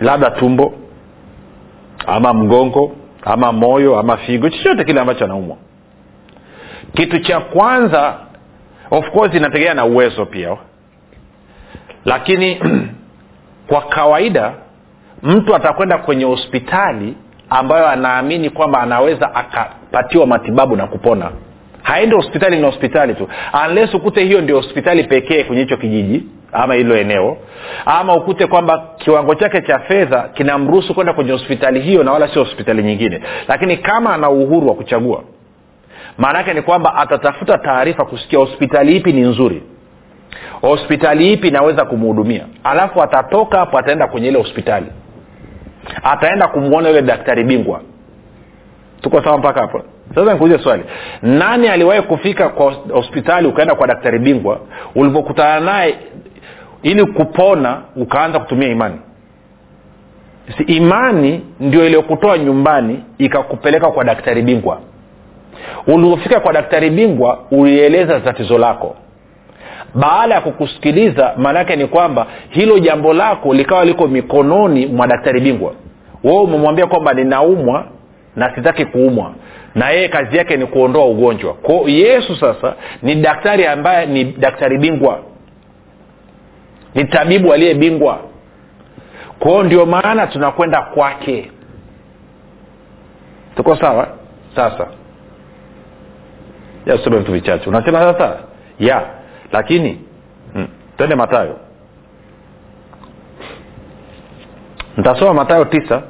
Labda 0.00 0.30
tumbo 0.30 0.74
ama 2.06 2.34
mgongo 2.34 2.92
ama 3.22 3.52
moyo 3.52 3.98
ama 3.98 4.16
figo 4.16 4.50
chochote 4.50 4.84
kile 4.84 5.00
ambacho 5.00 5.24
anaumwa. 5.24 5.56
Kitu 6.94 7.18
cha 7.18 7.40
kwanza 7.40 8.18
of 8.90 9.10
course 9.10 9.34
inategemea 9.34 9.74
na 9.74 9.84
uwezo 9.84 10.26
pia 10.26 10.56
lakini 12.04 12.60
kwa 13.68 13.80
kawaida 13.82 14.52
mtu 15.22 15.54
atakwenda 15.54 15.98
kwenye 15.98 16.24
hospitali 16.24 17.14
ambayo 17.50 17.88
anaamini 17.88 18.50
kwamba 18.50 18.80
anaweza 18.80 19.34
akapatiwa 19.34 20.26
matibabu 20.26 20.76
na 20.76 20.86
kupona. 20.86 21.30
Haendi 21.82 22.16
hospitali 22.16 22.60
na 22.60 22.66
hospitali 22.66 23.14
tu. 23.14 23.28
Unless 23.66 23.94
ukute 23.94 24.24
hiyo 24.24 24.40
ndio 24.40 24.56
hospitali 24.56 25.04
pekee 25.04 25.44
kwenye 25.44 25.62
hicho 25.62 25.76
kijiji 25.76 26.22
ama 26.52 26.74
hilo 26.74 26.96
eneo. 26.96 27.36
Ama 27.86 28.14
ukute 28.14 28.46
kwamba 28.46 28.88
kiwango 28.98 29.34
chake 29.34 29.60
cha 29.62 29.78
fedha 29.78 30.28
kinamruhusu 30.34 30.94
kwenda 30.94 31.12
kwenye 31.12 31.32
hospitali 31.32 31.80
hiyo 31.80 32.02
na 32.02 32.12
wala 32.12 32.28
sio 32.28 32.44
hospitali 32.44 32.82
nyingine. 32.82 33.20
Lakini 33.48 33.76
kama 33.76 34.14
ana 34.14 34.30
uhuru 34.30 34.68
wa 34.68 34.74
kuchagua 34.74 35.22
maana 36.18 36.38
yake 36.38 36.54
ni 36.54 36.62
kwamba 36.62 36.94
atatafuta 36.96 37.58
taarifa 37.58 38.04
kusikia 38.04 38.38
hospitali 38.38 38.96
ipi 38.96 39.12
ni 39.12 39.20
nzuri 39.20 39.62
hospitali 40.60 41.32
ipi 41.32 41.48
inaweza 41.48 41.84
kumhudumia 41.84 42.46
alafu 42.64 43.02
atatoka 43.02 43.58
hapo 43.58 43.78
ataenda 43.78 44.06
kwenye 44.06 44.28
ile 44.28 44.38
hospitali. 44.38 44.86
Ataenda 46.02 46.48
kumwona 46.48 46.88
yule 46.88 47.02
daktari 47.02 47.44
bingwa. 47.44 47.80
Tuko 49.00 49.22
sawa 49.22 49.38
mpaka 49.38 49.60
hapo? 49.60 49.82
Sasa 50.14 50.32
nikuulize 50.32 50.62
swali. 50.62 50.82
Nani 51.22 51.68
aliwahi 51.68 52.02
kufika 52.02 52.48
kwa 52.48 52.72
hospitali 52.72 53.48
ukaenda 53.48 53.74
kwa 53.74 53.86
daktari 53.86 54.18
bingwa 54.18 54.60
ulivyokutana 54.94 55.60
naye 55.60 55.94
ili 56.82 57.04
kupona 57.06 57.80
ukaanza 57.96 58.38
kutumia 58.38 58.68
imani? 58.68 58.96
Si 60.56 60.62
imani 60.62 61.44
ndio 61.60 61.86
iliyokutoa 61.86 62.38
nyumbani 62.38 63.04
ikakupeleka 63.18 63.90
kwa 63.90 64.04
daktari 64.04 64.42
bingwa. 64.42 64.80
Ulivyofika 65.86 66.40
kwa 66.40 66.52
daktari 66.52 66.90
bingwa 66.90 67.38
ulieleza 67.50 68.20
tatizo 68.20 68.58
lako 68.58 68.96
baada 69.94 70.34
ya 70.34 70.40
kukusikiliza 70.40 71.34
maanaake 71.36 71.76
ni 71.76 71.86
kwamba 71.86 72.26
hilo 72.50 72.78
jambo 72.78 73.12
lako 73.12 73.54
likawa 73.54 73.84
liko 73.84 74.08
mikononi 74.08 74.86
mwa 74.86 75.06
daktari 75.06 75.40
bingwa. 75.40 75.72
Wewe 76.24 76.40
umemwambia 76.40 76.86
kwamba 76.86 77.12
ninaumwa 77.14 77.84
na 78.36 78.54
sitaki 78.54 78.84
kuumwa 78.84 79.32
na 79.74 79.90
yeye 79.90 80.08
kazi 80.08 80.36
yake 80.36 80.56
ni 80.56 80.66
kuondoa 80.66 81.04
ugonjwa. 81.06 81.54
Ko 81.54 81.84
yesu 81.86 82.36
sasa 82.36 82.74
ni 83.02 83.14
daktari 83.14 83.66
ambaye 83.66 84.06
ni 84.06 84.24
daktari 84.24 84.78
bingwa. 84.78 85.18
Ni 86.94 87.04
tabibu 87.04 87.52
aliye 87.52 87.74
bingwa. 87.74 88.18
Kwao 89.38 89.62
ndio 89.62 89.86
maana 89.86 90.26
tunakwenda 90.26 90.82
kwake. 90.82 91.50
Tuko 93.56 93.76
sawa? 93.76 94.08
Sasa. 94.56 94.86
Yasome 96.86 97.18
vitu 97.18 97.32
vichache. 97.32 97.68
Unasema 97.70 97.98
sasa? 98.00 98.36
Ya 98.80 99.02
lakini 99.52 100.00
hmm, 100.54 100.68
twende 100.96 101.14
matayo 101.16 101.56
ntasoma 104.96 105.34
matayo 105.34 105.64
tisa. 105.64 106.02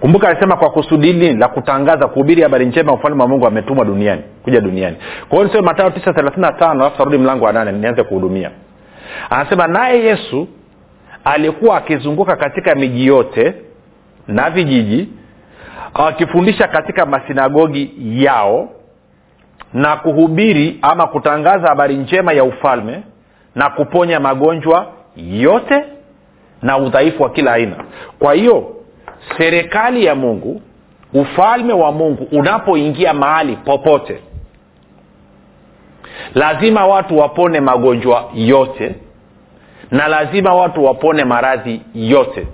Kumbuka 0.00 0.28
alisema 0.28 0.56
kwa 0.56 0.70
kusudi 0.70 1.12
nini 1.12 1.36
la 1.36 1.48
kutangaza 1.48 2.08
kuhubiri 2.08 2.42
habari 2.42 2.66
njema 2.66 2.92
ufalme 2.92 3.22
wa 3.22 3.28
mungu 3.28 3.46
ametumwa 3.46 3.84
duniani 3.84 4.22
kuja 4.42 4.60
duniani. 4.60 4.96
Kwa 5.28 5.38
hiyo 5.38 5.44
niseme 5.44 5.62
matayo 5.66 5.90
tisa 5.90 6.12
thelathini 6.12 6.42
na 6.46 6.52
tano 6.52 6.80
alafu 6.80 6.96
tarudi 6.98 7.18
mlango 7.18 7.44
wa 7.44 7.52
nane 7.52 7.72
nianze 7.72 8.02
kuhudumia. 8.02 8.50
Anasema 9.30 9.66
naye 9.66 10.04
yesu 10.04 10.48
alikuwa 11.24 11.76
akizunguka 11.76 12.36
katika 12.36 12.74
miji 12.74 13.06
yote 13.06 13.54
na 14.28 14.50
vijiji 14.50 15.08
akifundisha 15.94 16.68
katika 16.68 17.06
masinagogi 17.06 17.92
yao 18.24 18.68
na 19.74 19.96
kuhubiri 19.96 20.78
ama 20.82 21.06
kutangaza 21.06 21.68
habari 21.68 21.96
njema 21.96 22.32
ya 22.32 22.44
ufalme 22.44 23.02
na 23.54 23.70
kuponya 23.70 24.20
magonjwa 24.20 24.86
yote 25.16 25.84
na 26.62 26.78
udhaifu 26.78 27.22
wa 27.22 27.30
kila 27.30 27.52
aina. 27.52 27.76
Kwa 28.18 28.34
hiyo 28.34 28.74
serikali 29.38 30.04
ya 30.04 30.14
mungu 30.14 30.62
ufalme 31.14 31.72
wa 31.72 31.92
mungu 31.92 32.28
unapoingia 32.32 33.14
mahali 33.14 33.56
popote 33.56 34.20
lazima 36.34 36.86
watu 36.86 37.18
wapone 37.18 37.60
magonjwa 37.60 38.24
yote 38.34 38.94
na 39.90 40.08
lazima 40.08 40.54
watu 40.54 40.84
wapone 40.84 41.24
maradhi 41.24 41.82
yote 41.94 42.46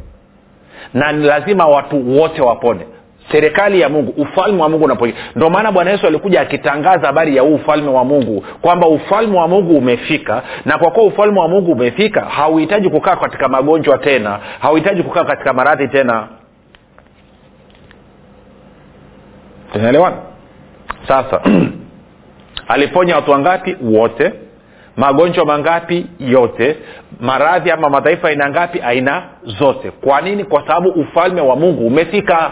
na 0.95 1.13
ni 1.13 1.25
lazima 1.27 1.67
watu 1.67 2.19
wote 2.19 2.43
wapone 2.43 2.87
serikali 3.33 3.81
ya 3.81 3.89
mungu 3.89 4.15
ufalme 4.23 4.63
wa 4.63 4.69
mungu 4.69 4.85
unapoingia. 4.85 5.21
Ndio 5.37 5.51
maana 5.51 5.73
bwana 5.73 5.91
yesu 5.91 6.07
alikuja 6.07 6.41
akitangaza 6.41 7.07
habari 7.07 7.37
ya 7.37 7.43
huu 7.43 7.55
ufalme 7.55 7.91
wa 7.91 8.05
mungu 8.05 8.45
kwamba 8.61 8.89
ufalme 8.89 9.39
wa 9.39 9.49
mungu 9.49 9.77
umefika 9.79 10.43
na 10.65 10.79
kwa 10.79 10.91
kuwa 10.91 11.07
ufalme 11.07 11.41
wa 11.41 11.49
mungu 11.49 11.73
umefika 11.73 12.21
hauhitaji 12.21 12.91
kukaa 12.91 13.17
katika 13.17 13.49
magonjwa 13.49 13.99
tena 13.99 14.39
hauhitaji 14.61 15.03
kukaa 15.03 15.25
katika 15.25 15.53
maradhi 15.53 15.89
tena. 15.89 16.29
Tunaelewana 19.73 20.17
sasa 21.09 21.41
aliponya 22.69 23.17
watu 23.17 23.31
wangapi? 23.31 23.77
Wote. 23.83 24.33
Magonjwa 24.97 25.45
mangapi? 25.45 26.07
Yote. 26.19 26.77
Maradhi 27.21 27.71
ama 27.71 27.89
madhaifa 27.91 28.29
aina 28.29 28.51
ngapi? 28.51 28.81
Aina 28.83 29.23
zote. 29.45 29.91
Kwa 29.91 30.21
nini? 30.21 30.45
Kwa 30.45 30.61
sababu 30.67 30.89
ufalme 30.89 31.41
wa 31.41 31.57
mungu 31.57 31.87
umefika 31.87 32.51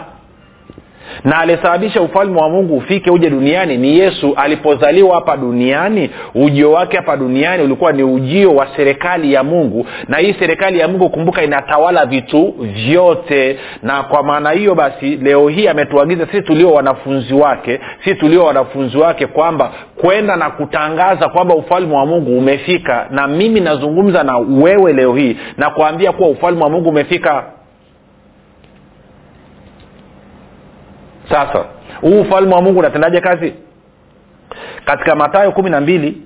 na 1.23 1.39
aliyesababisha 1.39 2.01
ufalme 2.01 2.41
wa 2.41 2.49
mungu 2.49 2.77
ufike 2.77 3.11
uje 3.11 3.29
duniani 3.29 3.77
ni 3.77 3.99
yesu 3.99 4.33
alipozaliwa 4.35 5.15
hapa 5.15 5.37
duniani. 5.37 6.09
Ujio 6.35 6.71
wake 6.71 6.97
hapa 6.97 7.17
duniani 7.17 7.63
ulikuwa 7.63 7.91
ni 7.91 8.03
ujio 8.03 8.55
wa 8.55 8.67
serikali 8.75 9.33
ya 9.33 9.43
mungu. 9.43 9.85
Na 10.07 10.17
hii 10.17 10.35
serikali 10.39 10.79
ya 10.79 10.87
mungu 10.87 11.09
kumbuka 11.09 11.43
inatawala 11.43 12.05
vitu 12.05 12.55
vyote. 12.59 13.59
Na 13.83 14.03
kwa 14.03 14.23
maana 14.23 14.51
hiyo 14.51 14.75
basi 14.75 15.15
leo 15.17 15.47
hii 15.47 15.67
ametuagiza 15.67 16.25
sisi 16.25 16.41
tulio 16.41 16.71
wanafunzi 16.71 17.33
wake 17.33 17.79
sisi 18.03 18.15
tulio 18.15 18.43
wanafunzi 18.45 18.97
wake 18.97 19.27
kwamba 19.27 19.71
kwenda 20.01 20.35
na 20.35 20.49
kutangaza 20.49 21.29
kwamba 21.29 21.55
ufalme 21.55 21.95
wa 21.95 22.05
mungu 22.05 22.37
umefika. 22.37 23.07
Na 23.11 23.27
mimi 23.27 23.59
nazungumza 23.59 24.23
na 24.23 24.37
wewe 24.37 24.93
leo 24.93 25.15
hii 25.15 25.37
na 25.57 25.69
kuambia 25.69 26.11
kuwa 26.11 26.29
ufalme 26.29 26.63
wa 26.63 26.69
mungu 26.69 26.89
umefika 26.89 27.43
sasa 31.29 31.65
huu 32.01 32.21
ufalme 32.21 32.55
wa 32.55 32.61
mungu 32.61 32.79
unatendaje 32.79 33.21
kazi? 33.21 33.53
Katika 34.85 35.15
matayo 35.15 35.51
kumi 35.51 35.69
na 35.69 35.81
mbili 35.81 36.21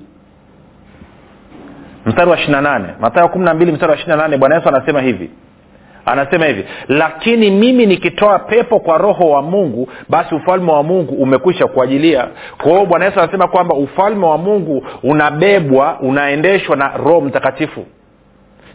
mstari 2.06 2.30
wa 2.30 2.38
ishiri 2.38 2.62
nane. 2.62 2.88
Matayo 3.00 3.28
kumi 3.28 3.46
na 3.46 3.54
mbili 3.54 3.72
mstari 3.72 3.90
wa 3.92 3.96
ishiri 3.98 4.12
na 4.12 4.18
nane 4.18 4.38
bwana 4.38 4.56
yesu 4.56 4.68
anasema 4.70 5.02
hivi. 5.02 5.30
Anasema 6.06 6.46
hivi 6.46 6.66
lakini 6.88 7.52
mimi 7.52 7.86
nikitoa 7.86 8.40
pepo 8.40 8.80
kwa 8.80 8.98
roho 8.98 9.30
wa 9.30 9.42
mungu 9.42 9.90
basi 10.10 10.36
ufalme 10.36 10.72
wa 10.72 10.84
mungu 10.84 11.16
umekwisha 11.16 11.68
kuajilia 11.68 12.28
kwa 12.58 12.72
hiyo 12.72 12.86
bwana 12.86 13.06
yesu 13.06 13.20
anasema 13.20 13.48
kwamba 13.48 13.76
ufalme 13.76 14.26
wa 14.26 14.38
mungu 14.38 14.86
unabebwa 15.04 16.00
unaendeshwa 16.00 16.76
na 16.76 16.98
roho 16.98 17.22
mtakatifu 17.22 17.86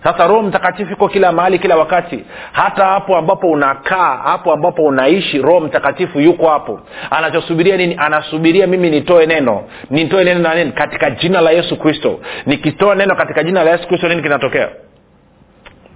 sasa 0.04 0.26
roho 0.26 0.42
mtakatifu 0.42 0.92
iko 0.92 1.08
kila 1.08 1.32
mahali 1.32 1.58
kila 1.58 1.76
wakati. 1.76 2.24
Hata 2.52 2.84
hapo 2.84 3.16
ambapo 3.16 3.50
unakaa 3.50 4.16
hapo 4.16 4.52
ambapo 4.52 4.82
unaishi 4.84 5.42
roho 5.42 5.60
mtakatifu 5.60 6.20
yuko 6.20 6.48
hapo. 6.48 6.80
Anachosubiria 7.10 7.76
nini? 7.76 7.94
Anasubiria 7.98 8.66
mimi 8.66 8.90
nitoe 8.90 9.26
neno. 9.26 9.64
Nitoe 9.90 10.24
neno 10.24 10.40
na 10.40 10.54
nini? 10.54 10.72
Katika 10.72 11.10
jina 11.10 11.40
la 11.40 11.50
yesu 11.50 11.76
kristo. 11.76 12.20
Nikitoa 12.46 12.94
neno 12.94 13.16
katika 13.16 13.42
jina 13.44 13.64
la 13.64 13.70
yesu 13.70 13.88
kristo 13.88 14.08
nini 14.08 14.22
kinatokea? 14.22 14.68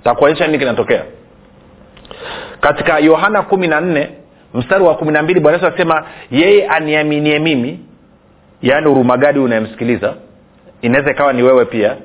Takuonyesha 0.04 0.46
nini 0.46 0.58
kinatokea. 0.58 1.02
Katika 2.60 2.98
yohana 2.98 3.42
kumi 3.42 3.68
na 3.68 3.80
nne 3.80 4.08
mstari 4.54 4.84
wa 4.84 4.94
kumi 4.94 5.12
na 5.12 5.22
mbili 5.22 5.40
bwana 5.40 5.56
yesu 5.58 5.66
anasema 5.66 6.04
yeye 6.30 6.66
aniaminie 6.68 7.38
mimi 7.38 7.80
yaani 8.62 8.86
urumagadi 8.86 9.38
unayemsikiliza? 9.38 10.14
Inaweza 10.82 11.10
ikawa 11.10 11.32
ni 11.32 11.42
wewe 11.42 11.64
pia 11.64 11.96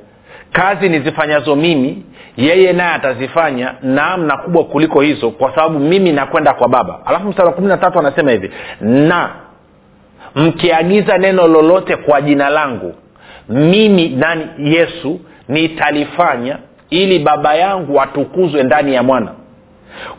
kazi 0.51 0.89
nizifanyazo 0.89 1.56
mimi 1.56 2.04
yeye 2.38 2.74
naye 2.74 2.94
atazifanya 2.94 3.74
namna 3.82 4.38
kubwa 4.38 4.63
kuliko 4.63 5.01
hizo 5.01 5.32
kwa 5.32 5.56
sababu 5.56 5.80
mimi 5.80 6.12
nakwenda 6.12 6.54
kwa 6.54 6.70
baba. 6.70 7.00
Alafu 7.06 7.27
mstari 7.27 7.48
wa 7.48 7.54
kumi 7.54 7.68
na 7.68 7.77
tatu 7.77 8.00
anasema 8.00 8.32
hivi 8.32 8.51
na 8.82 9.30
mkiagiza 10.36 11.18
neno 11.18 11.48
lolote 11.48 11.96
kwa 11.96 12.22
jina 12.22 12.50
langu 12.50 12.94
mimi 13.50 14.10
nani 14.10 14.48
yesu 14.58 15.20
nitalifanya 15.48 16.58
ili 16.89 17.20
baba 17.20 17.56
yangu 17.56 18.01
atukuzwe 18.01 18.63
ndani 18.63 18.94
ya 18.94 19.04
mwana. 19.04 19.32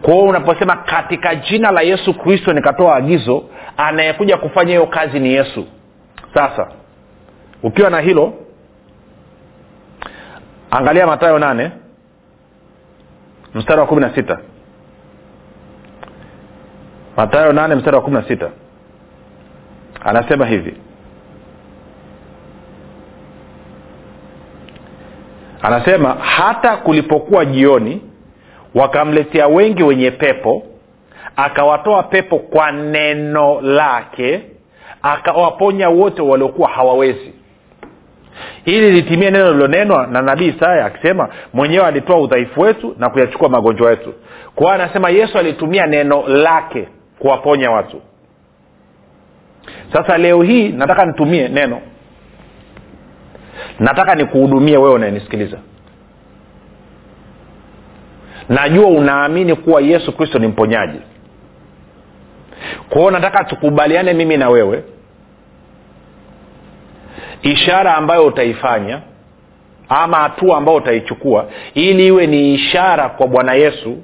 Kwa 0.03 0.15
hiyo 0.15 0.27
unaposema 0.27 0.77
katika 0.77 1.35
jina 1.35 1.71
la 1.71 1.81
yesu 1.81 2.15
kristo 2.15 2.53
nikatoa 2.53 2.97
agizo 2.97 3.45
anayekuja 3.77 4.37
kufanya 4.37 4.71
hiyo 4.71 4.87
kazi 4.87 5.21
ni 5.21 5.33
yesu. 5.33 5.65
Sasa 6.35 6.69
ukiwa 7.63 7.91
na 7.91 8.01
hilo 8.01 8.33
angalia 10.71 11.07
matayo 11.07 11.39
nane 11.39 11.71
mstari 13.55 13.81
wa 13.81 13.87
kumi 13.87 14.01
na 14.01 14.15
sita. 14.15 14.39
Matayo 17.17 17.53
nane 17.53 17.75
mstari 17.75 17.97
wa 17.97 18.03
kumi 18.03 18.17
na 18.17 18.23
sita. 18.29 18.51
Anasema 20.05 20.47
hivi. 20.47 20.75
Anasema 25.63 26.15
hata 26.15 26.77
kulipokuwa 26.77 27.45
jioni 27.45 28.03
wakamletea 28.75 29.47
wengi 29.47 29.83
wenye 29.83 30.11
pepo 30.11 30.63
akawatoa 31.37 32.03
pepo 32.03 32.39
kwa 32.39 32.73
neno 32.73 33.61
lake 33.61 34.43
akawaponya 35.03 35.89
wote 35.89 36.23
waliokuwa 36.23 36.69
hawawezi 36.69 37.33
ili 38.65 38.91
litimie 38.93 39.31
neno 39.31 39.53
lilonenwa 39.53 40.07
na 40.07 40.23
nabii 40.23 40.47
isaya 40.49 40.85
akisema 40.87 41.29
mwenyewe 41.53 41.87
alitoa 41.87 42.21
udhaifu 42.21 42.61
wetu 42.61 42.95
na 42.99 43.11
kuyachukua 43.11 43.49
magonjwa 43.49 43.91
yetu. 43.91 44.15
Kwa 44.55 44.75
anasema 44.75 45.11
yesu 45.11 45.39
alitumia 45.39 45.87
neno 45.87 46.29
lake 46.29 46.89
kuwaponya 47.19 47.71
watu. 47.71 48.01
Sasa 49.93 50.19
leo 50.19 50.43
hii 50.43 50.69
nataka 50.69 51.05
nitumie 51.07 51.49
neno. 51.49 51.81
Nataka 53.79 54.15
nikuhudumie 54.15 54.77
wewe 54.77 54.95
unayenisikiliza. 54.95 55.59
Najua 58.49 58.87
unaamini 58.89 59.55
kuwa 59.57 59.81
yesu 59.81 60.13
kristo 60.17 60.39
ni 60.39 60.47
mponyaji. 60.47 60.99
Kwa 62.89 62.99
hiyo 62.99 63.11
nataka 63.11 63.45
tukubaliane 63.45 64.13
mimi 64.13 64.37
na 64.37 64.49
wewe 64.49 64.85
ishara 67.43 67.95
ambayo 67.97 68.27
utaifanya 68.27 69.01
ama 69.89 70.17
hatua 70.17 70.59
ambayo 70.59 70.79
utaichukua 70.79 71.45
ili 71.75 72.07
iwe 72.07 72.27
ni 72.27 72.55
ishara 72.55 73.09
kwa 73.09 73.27
bwana 73.27 73.55
yesu 73.55 73.97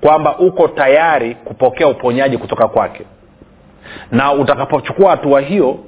kwamba 0.00 0.38
uko 0.38 0.68
tayari 0.68 1.34
kupokea 1.34 1.88
uponyaji 1.88 2.38
kutoka 2.38 2.68
kwake. 2.68 3.04
Na 4.10 4.32
utakapochukua 4.32 5.10
hatua 5.10 5.40
hiyo 5.40 5.78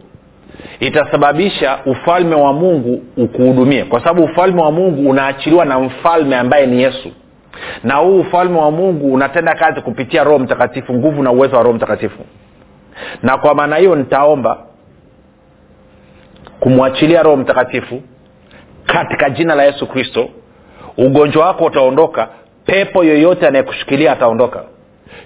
itasababisha 0.81 1.79
ufalme 1.87 2.35
wa 2.35 2.53
mungu 2.53 3.03
ukuhudumie. 3.17 3.85
Kwa 3.85 4.01
sababu 4.01 4.25
ufalme 4.25 4.63
wa 4.63 4.73
mungu 4.73 5.11
unaachiliwa 5.11 5.65
na 5.65 5.81
mfalme 5.81 6.37
ambaye 6.37 6.67
ni 6.67 6.83
yesu. 6.83 7.13
Na 7.85 7.95
huu 7.95 8.21
ufalme 8.21 8.59
wa 8.59 8.71
mungu 8.71 9.13
unatenda 9.15 9.55
kazi 9.55 9.81
kupitia 9.81 10.25
roho 10.25 10.39
mtakatifu 10.39 10.95
nguvu 10.95 11.23
na 11.23 11.31
uwezo 11.33 11.57
wa 11.57 11.63
roho 11.63 11.75
mtakatifu. 11.77 12.19
Na 13.23 13.39
kwa 13.39 13.55
maana 13.55 13.77
hiyo 13.77 13.97
nitaomba 13.97 14.59
kumwachilia 16.61 17.23
roho 17.23 17.37
mtakatifu 17.37 18.03
katika 18.87 19.31
jina 19.31 19.55
la 19.55 19.65
yesu 19.65 19.87
kristo 19.87 20.29
ugonjwa 20.97 21.47
wako 21.47 21.65
utaondoka 21.65 22.29
pepo 22.67 23.05
yoyote 23.05 23.47
anayekushikilia 23.47 24.13
ataondoka. 24.13 24.65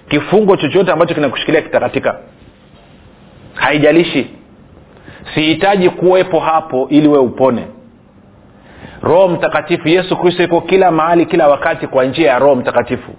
Kifungo 0.09 0.57
chochote 0.57 0.91
ambacho 0.91 1.13
kinakushikilia 1.13 1.61
kitakatika. 1.61 2.19
Haijalishi. 3.53 4.29
Sihitaji 5.35 5.89
kuwepo 5.89 6.39
hapo 6.39 6.87
ili 6.89 7.07
we 7.07 7.17
upone. 7.19 7.67
Roho 9.01 9.27
mtakatifu 9.27 9.87
yesu 9.87 10.17
kristo 10.17 10.43
iko 10.43 10.61
kila 10.61 10.91
mahali 10.91 11.25
kila 11.25 11.47
wakati 11.47 11.87
kwa 11.87 12.05
njia 12.05 12.31
ya 12.31 12.39
roho 12.39 12.55
mtakatifu. 12.55 13.11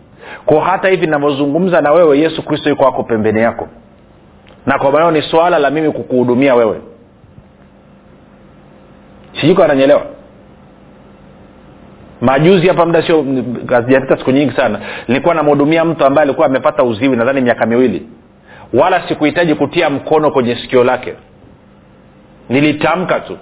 Ko 0.46 0.60
hata 0.60 0.88
hivi 0.88 1.06
navyozungumza 1.06 1.80
na 1.80 1.92
wewe 1.92 2.18
yesu 2.18 2.42
kristo 2.42 2.68
yuko 2.68 2.86
ako 2.88 3.02
pembeni 3.02 3.40
yako. 3.40 3.68
Na 4.66 4.78
kwa 4.78 4.92
manao 4.92 5.10
ni 5.10 5.22
swala 5.22 5.58
la 5.58 5.70
mimi 5.70 5.90
kukuhudumia 5.90 6.54
wewe 6.54 6.80
sijiko 9.40 9.64
ananyelewa 9.64 10.06
majuzi 12.20 12.68
hapa 12.68 12.86
muda 12.86 13.02
sio 13.06 13.24
hazijapita 13.68 14.16
siku 14.18 14.30
nyingi 14.30 14.52
sana. 14.56 14.80
Nilikuwa 15.08 15.34
namhudumia 15.34 15.84
mtu 15.84 16.04
ambaye 16.04 16.22
alikuwa 16.28 16.46
amepata 16.46 16.82
uziwi 16.84 17.16
nadhani 17.16 17.40
miaka 17.40 17.66
miwili. 17.66 18.08
Wala 18.72 19.08
sikuhitaji 19.08 19.54
kutia 19.54 19.90
mkono 19.90 20.30
kwenye 20.30 20.56
sikio 20.56 20.84
lake. 20.84 21.14
Nilitamka 22.48 23.20
tu. 23.20 23.38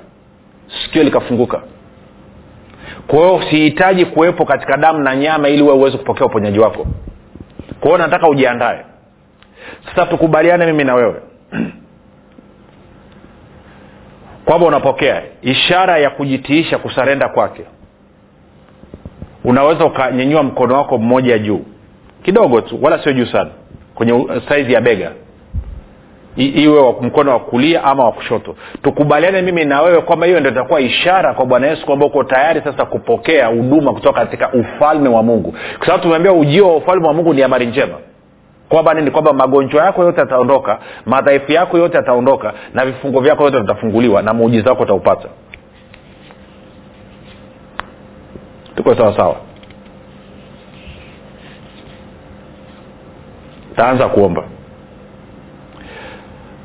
Sikio 0.84 1.02
likafunguka. 1.02 1.62
Kwa 3.06 3.18
hiyo 3.18 3.42
sihitaji 3.50 4.04
kuwepo 4.04 4.44
katika 4.44 4.76
damu 4.76 4.98
na 4.98 5.16
nyama 5.16 5.48
ili 5.48 5.62
we 5.62 5.72
uweze 5.72 5.98
kupokea 5.98 6.26
uponyaji 6.26 6.58
wako. 6.58 6.86
Kwa 7.80 7.88
hiyo 7.90 7.98
nataka 7.98 8.28
ujiandae. 8.28 8.84
Sasa 9.84 10.06
tukubaliane 10.06 10.66
mimi 10.66 10.84
na 10.84 10.94
wewe 10.94 11.14
kwamba 14.52 14.66
unapokea. 14.68 15.22
Ishara 15.42 15.98
ya 15.98 16.10
kujitiisha 16.10 16.78
kusarenda 16.78 17.28
kwake. 17.28 17.62
Unaweza 19.44 19.84
ukanyenyua 19.84 20.42
mkono 20.42 20.74
wako 20.74 20.98
mmoja 20.98 21.38
juu. 21.38 21.60
Kidogo 22.22 22.60
tu 22.60 22.78
wala 22.82 23.02
sio 23.02 23.12
juu 23.12 23.26
sana. 23.26 23.50
Kwenye 23.94 24.26
saizi 24.48 24.72
ya 24.72 24.80
bega. 24.80 25.12
I, 26.36 26.46
iwe 26.46 26.94
mkono 27.00 27.30
wa 27.30 27.40
kulia 27.40 27.84
ama 27.84 28.04
wa 28.04 28.12
kushoto. 28.12 28.56
Tukubaliane 28.82 29.42
mimi 29.42 29.64
na 29.64 29.82
wewe 29.82 30.00
kwamba 30.02 30.26
hiyo 30.26 30.40
ndio 30.40 30.52
itakuwa 30.52 30.80
ishara 30.80 31.34
kwa 31.34 31.46
bwana 31.46 31.66
yesu 31.66 31.86
kwamba 31.86 32.06
uko 32.06 32.24
tayari 32.24 32.60
sasa 32.64 32.84
kupokea 32.84 33.46
huduma 33.46 33.92
kutoka 33.92 34.20
katika 34.20 34.52
ufalme 34.52 35.08
wa 35.08 35.22
mungu. 35.22 35.54
Kwa 35.78 35.86
sababu 35.86 36.02
tumeambia 36.02 36.32
ujio 36.32 36.68
wa 36.68 36.76
ufalme 36.76 37.06
wa 37.06 37.14
mungu 37.14 37.34
ni 37.34 37.42
habari 37.42 37.66
njema 37.66 37.94
kwamba 38.72 38.94
nini? 38.94 39.10
Kwamba 39.10 39.32
magonjwa 39.32 39.84
yako 39.84 40.04
yote 40.04 40.20
yataondoka 40.20 40.78
madhaifu 41.06 41.52
yako 41.52 41.78
yote 41.78 41.96
yataondoka 41.96 42.52
na 42.74 42.86
vifungo 42.86 43.20
vyako 43.20 43.44
yote 43.44 43.60
vitafunguliwa 43.60 44.22
na 44.22 44.34
muujiza 44.34 44.70
wako 44.70 44.82
utaupata. 44.82 45.28
Tuko 48.76 48.94
sawa 48.94 49.16
sawa? 49.16 49.36
Taanza 53.76 54.08
kuomba. 54.08 54.44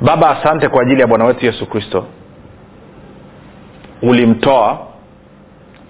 Baba 0.01 0.29
asante 0.39 0.67
kwa 0.69 0.81
ajili 0.81 1.01
ya 1.01 1.07
bwana 1.07 1.25
wetu 1.25 1.45
yesu 1.45 1.65
kristo. 1.65 2.05
Ulimtoa 4.01 4.87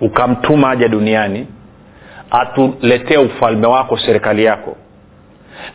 ukamtuma 0.02 0.70
aja 0.70 0.88
duniani 0.88 1.48
atuletee 2.32 3.18
ufalme 3.18 3.68
wako 3.68 3.98
serikali 3.98 4.44
yako 4.44 4.76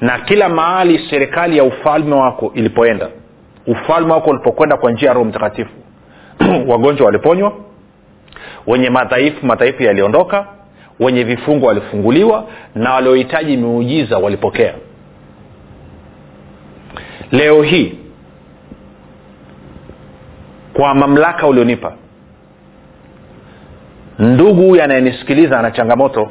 na 0.00 0.18
kila 0.18 0.48
mahali 0.48 1.06
serikali 1.10 1.56
ya 1.56 1.64
ufalme 1.64 2.14
wako 2.14 2.52
ilipoenda 2.54 3.08
ufalme 3.66 4.12
wako 4.12 4.30
ulipokwenda 4.30 4.76
kwa 4.76 4.92
njia 4.92 5.08
ya 5.08 5.14
roho 5.14 5.24
mtakatifu 5.28 5.70
wagonjwa 6.70 7.06
waliponywa 7.06 7.52
wenye 8.66 8.90
madhaifu 8.90 9.46
madhaifu 9.46 9.82
yaliondoka 9.82 10.46
wenye 11.00 11.24
vifungo 11.24 11.66
walifunguliwa 11.66 12.46
na 12.74 12.92
waliohitaji 12.94 13.56
miujiza 13.56 14.18
walipokea. 14.18 14.74
Leo 17.32 17.62
hii 17.62 17.98
kwa 20.72 20.94
mamlaka 20.94 21.46
ulionipa 21.46 21.92
ndugu 24.18 24.62
huyu 24.62 24.82
anayenisikiliza 24.82 25.58
ana 25.58 25.70
changamoto 25.70 26.30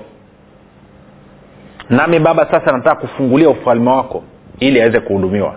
nami 1.91 2.19
baba 2.19 2.45
sasa 2.51 2.71
nataka 2.71 2.95
kufungulia 3.01 3.49
ufalme 3.49 3.89
wako 3.89 4.23
ili 4.59 4.81
aweze 4.81 4.99
kuhudumiwa. 4.99 5.55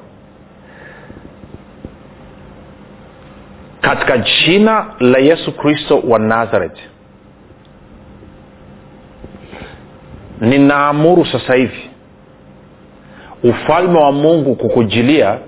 Katika 3.80 4.18
jina 4.18 4.86
la 5.00 5.18
yesu 5.18 5.52
kristo 5.56 6.02
wa 6.08 6.18
nazareth. 6.18 6.78
Ninaamuru 10.40 11.26
sasa 11.26 11.54
hivi. 11.54 11.90
Ufalme 13.42 13.98
wa 13.98 14.12
mungu 14.12 14.56
kukujilia 14.56 15.38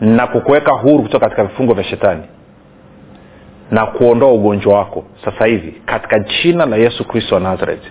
na 0.00 0.26
kukuweka 0.26 0.72
huru 0.72 1.02
kutoka 1.02 1.24
katika 1.24 1.44
vifungo 1.44 1.74
vya 1.74 1.84
shetani. 1.84 2.22
Na 3.70 3.86
kuondoa 3.86 4.32
ugonjwa 4.32 4.74
wako 4.78 5.04
sasa 5.24 5.46
hivi 5.46 5.82
katika 5.86 6.18
jina 6.18 6.66
la 6.66 6.76
yesu 6.76 7.04
kristo 7.08 7.34
wa 7.34 7.40
nazareth 7.40 7.82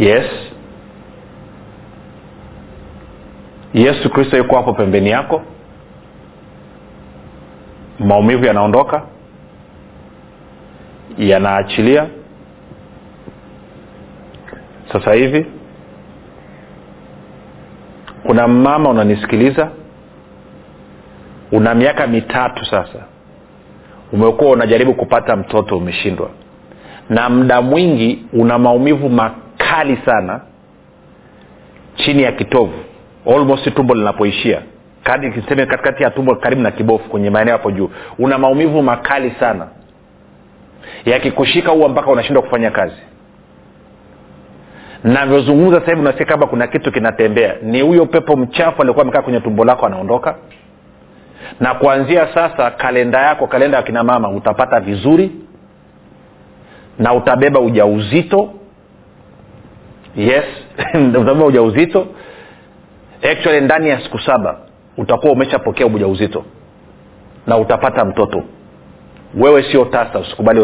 yes. 0.00 0.24
Yesu 3.74 4.10
kristo 4.10 4.36
yuko 4.36 4.56
hapo 4.56 4.72
pembeni 4.72 5.10
yako. 5.10 5.42
Maumivu 7.98 8.44
yanaondoka. 8.44 9.02
Yanaachilia. 11.18 12.06
Sasa 14.92 15.12
hivi 15.12 15.46
kuna 18.26 18.48
mama 18.48 18.90
unanisikiliza. 18.90 19.70
Una 21.52 21.74
miaka 21.74 22.06
mitatu 22.06 22.64
sasa. 22.64 23.04
Umekuwa 24.12 24.50
unajaribu 24.50 24.94
kupata 24.94 25.36
mtoto 25.36 25.76
umeshindwa. 25.76 26.30
Na 27.08 27.28
muda 27.30 27.62
mwingi 27.62 28.24
una 28.32 28.58
maumivu 28.58 29.08
makali 29.70 29.98
sana 30.04 30.40
chini 31.96 32.22
ya 32.22 32.32
kitovu 32.32 32.74
almost 33.26 33.74
tumbo 33.74 33.94
linapoishia. 33.94 34.62
Seme 35.48 35.66
katikati 35.66 36.02
ya 36.02 36.10
tumbo 36.10 36.34
karibu 36.36 36.62
na 36.62 36.70
kibofu 36.70 37.08
kwenye 37.10 37.30
maeneo 37.30 37.52
hapo 37.56 37.70
juu 37.70 37.90
una 38.18 38.38
maumivu 38.38 38.82
makali 38.82 39.30
sana. 39.40 39.68
Yakikushika 41.04 41.70
huwa 41.70 41.88
mpaka 41.88 42.10
unashindwa 42.10 42.42
kufanya 42.42 42.70
kazi. 42.70 42.96
Navyozungumza 45.04 45.80
hivi 45.80 46.00
unasikia 46.00 46.26
kama 46.26 46.46
kuna 46.46 46.66
kitu 46.66 46.92
kinatembea. 46.92 47.54
Ni 47.62 47.80
huyo 47.80 48.06
pepo 48.06 48.36
mchafu 48.36 48.82
aliokuwa 48.82 49.02
amekaa 49.02 49.22
kwenye 49.22 49.40
tumbo 49.40 49.64
lako 49.64 49.86
anaondoka. 49.86 50.34
Na 51.60 51.74
kuanzia 51.74 52.34
sasa 52.34 52.70
kalenda 52.70 53.20
yako 53.22 53.46
kalenda 53.46 53.76
ya 53.76 53.82
kina 53.82 54.04
mama 54.04 54.30
utapata 54.30 54.80
vizuri 54.80 55.30
na 56.98 57.14
utabeba 57.14 57.60
ujauzito 57.60 58.50
yes 60.16 60.44
utabeba 60.94 61.46
ujauzito. 61.46 62.06
Actually 63.32 63.60
ndani 63.60 63.88
ya 63.88 64.00
siku 64.00 64.18
saba 64.18 64.58
utakuwa 64.96 65.32
umeshapokea 65.32 65.86
ujauzito 65.86 66.44
na 67.46 67.56
utapata 67.56 68.04
mtoto. 68.04 68.44
Wewe 69.34 69.62
sio 69.62 69.84
tasa 69.84 70.18
usikubali 70.18 70.60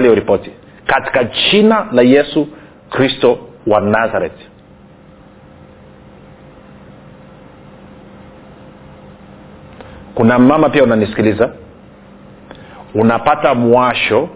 hiyo 0.00 0.14
ripoti. 0.14 0.50
Katika 0.86 1.24
jina 1.24 1.86
la 1.92 2.02
yesu 2.02 2.48
kristo 2.90 3.38
wa 3.66 3.80
nazareth. 3.80 4.40
Kuna 10.14 10.38
mama 10.38 10.68
pia 10.68 10.82
unanisikiliza. 10.82 11.50
Unapata 12.94 13.54
mwasho 13.54 14.28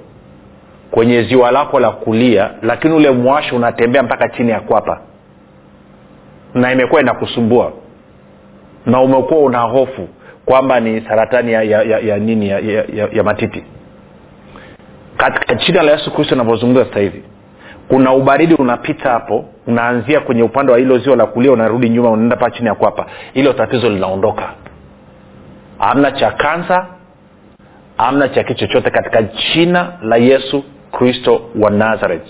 kwenye 0.91 1.23
ziwa 1.23 1.51
lako 1.51 1.81
la 1.81 1.91
kulia 1.91 2.51
lakini 2.63 2.95
ule 2.95 3.11
mwasho 3.11 3.57
unatembea 3.57 4.03
mpaka 4.03 4.29
chini 4.29 4.51
ya 4.51 4.61
kwapa. 4.61 5.01
Na 6.55 6.73
imekuwa 6.73 7.01
inakusumbua. 7.01 7.73
Na 8.87 9.01
umekuwa 9.01 9.41
una 9.41 9.59
hofu 9.61 10.09
kwamba 10.45 10.81
ni 10.81 11.01
saratani 11.01 11.53
ya, 11.53 11.63
ya, 11.63 11.83
ya, 11.83 11.99
ya 11.99 12.19
nini 12.19 12.49
ya, 12.49 12.59
ya, 12.59 12.85
ya, 12.95 13.09
ya 13.13 13.23
matiti 13.23 13.65
katika 15.17 15.55
jina 15.55 15.83
la 15.83 15.93
yesu 15.93 16.11
kristo 16.15 16.35
inavyozungumza 16.35 16.85
sasa 16.85 17.01
hivi 17.01 17.23
kuna 17.89 18.13
ubaridi 18.13 18.55
unapita 18.55 19.11
hapo 19.11 19.45
unaanzia 19.67 20.21
kwenye 20.21 20.43
upande 20.43 20.73
wa 20.73 20.79
hilo 20.79 20.99
ziwa 20.99 21.17
la 21.17 21.27
kulia 21.27 21.53
unarudi 21.53 21.89
nyuma 21.89 22.11
unaenda 22.11 22.37
paa 22.37 22.51
chini 22.51 22.69
ya 22.69 22.75
kwapa. 22.75 23.07
Hilo 23.33 23.53
tatizo 23.53 23.89
linaondoka. 23.91 24.53
Amna 25.79 26.11
cha 26.13 26.31
kansa 26.31 26.87
amna 27.99 28.29
cha 28.29 28.45
kitu 28.45 28.61
chochote 28.61 28.91
katika 28.91 29.23
jina 29.23 29.93
la 30.03 30.17
yesu 30.17 30.65
kristo 30.93 31.51
wa 31.59 31.71
nazareth. 31.71 32.29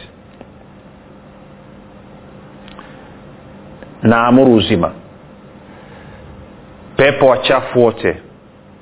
Naamuru 4.03 4.55
uzima. 4.55 4.93
Pepo 6.97 7.27
wachafu 7.27 7.85
wote. 7.85 8.17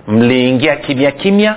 Mliingia 0.07 0.77
kimya 0.77 1.11
kimya 1.11 1.57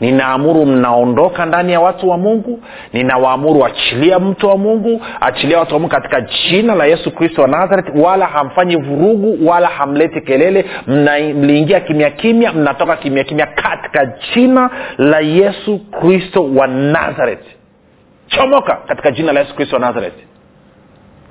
ninaamuru 0.00 0.66
mnaondoka 0.66 1.46
ndani 1.46 1.72
ya 1.72 1.80
watu 1.80 2.08
wa 2.08 2.18
mungu. 2.18 2.60
Ninawaamuru 2.92 3.64
achilia 3.66 4.18
mtu 4.18 4.48
wa 4.48 4.58
mungu 4.58 5.02
achilia 5.20 5.58
watu 5.58 5.74
wa 5.74 5.80
mungu 5.80 5.94
katika 5.94 6.20
jina 6.20 6.74
la 6.74 6.84
yesu 6.86 7.10
kristo 7.10 7.42
wa 7.42 7.48
nazareth. 7.48 7.86
Wala 7.96 8.26
hamfanyi 8.26 8.76
vurugu 8.76 9.48
wala 9.48 9.68
hamleti 9.68 10.20
kelele. 10.20 10.64
Mliingia 11.34 11.80
kimya 11.80 12.10
kimya 12.10 12.52
mnatoka 12.52 12.96
kimya 12.96 13.24
kimya 13.24 13.46
katika 13.46 14.06
jina 14.34 14.70
la 14.98 15.20
yesu 15.20 15.78
kristo 16.00 16.44
wa 16.54 16.66
nazareth. 16.66 17.44
Chomoka 18.26 18.76
katika 18.88 19.10
jina 19.10 19.32
la 19.32 19.40
yesu 19.40 19.54
kristo 19.54 19.76
wa 19.76 19.80
nazareth. 19.80 20.14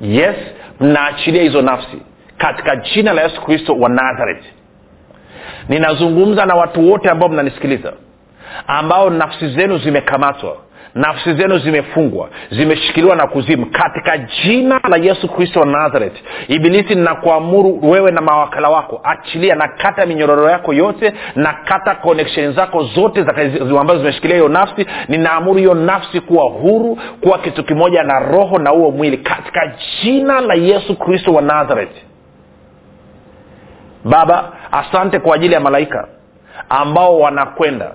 Yes 0.02 0.36
mnaachilia 0.80 1.42
hizo 1.44 1.62
nafsi 1.62 1.98
katika 2.38 2.76
jina 2.76 3.14
la 3.14 3.22
yesu 3.24 3.42
kristo 3.42 3.74
wa 3.80 3.90
nazareth. 3.90 4.44
Ninazungumza 5.70 6.46
na 6.46 6.56
watu 6.56 6.90
wote 6.92 7.10
ambao 7.10 7.30
mnanisikiliza 7.30 7.94
ambao 8.68 9.10
nafsi 9.10 9.48
zenu 9.50 9.78
zimekamatwa 9.78 10.58
nafsi 10.96 11.34
zenu 11.34 11.58
zimefungwa 11.58 12.30
zimeshikiliwa 12.52 13.16
na 13.16 13.28
kuzimu. 13.28 13.66
Katika 13.66 14.18
jina 14.18 14.80
la 14.90 14.98
yesu 14.98 15.28
kristo 15.30 15.60
wa 15.60 15.66
nazareti 15.66 16.24
ibilisi 16.48 16.96
nakuamuru 16.96 17.80
wewe 17.92 18.12
na 18.12 18.22
mawakala 18.22 18.70
wako 18.70 19.02
achilia 19.04 19.56
na 19.56 19.68
kata 19.68 20.06
minyororo 20.06 20.50
yako 20.50 20.74
yote 20.74 21.14
na 21.36 21.54
kata 21.54 21.96
connection 21.96 22.54
zako 22.54 22.84
zote 22.84 23.26
ambazo 23.80 24.00
zimeshikilia 24.00 24.36
hiyo 24.36 24.50
nafsi. 24.50 24.86
Ninaamuru 25.08 25.58
hiyo 25.58 25.74
nafsi 25.74 26.22
kuwa 26.22 26.44
huru 26.50 26.98
kuwa 27.22 27.38
kitu 27.40 27.64
kimoja 27.64 28.04
na 28.04 28.20
roho 28.20 28.60
na 28.60 28.70
huo 28.70 28.92
mwili. 28.92 29.18
Katika 29.18 29.72
jina 30.04 30.42
la 30.42 30.54
yesu 30.54 30.96
kristo 31.00 31.34
wa 31.34 31.42
nazareti 31.42 32.02
baba 34.04 34.52
asante 34.72 35.20
kwa 35.20 35.36
ajili 35.36 35.54
ya 35.54 35.60
malaika 35.60 36.08
ambao 36.70 37.20
wanakwenda 37.20 37.92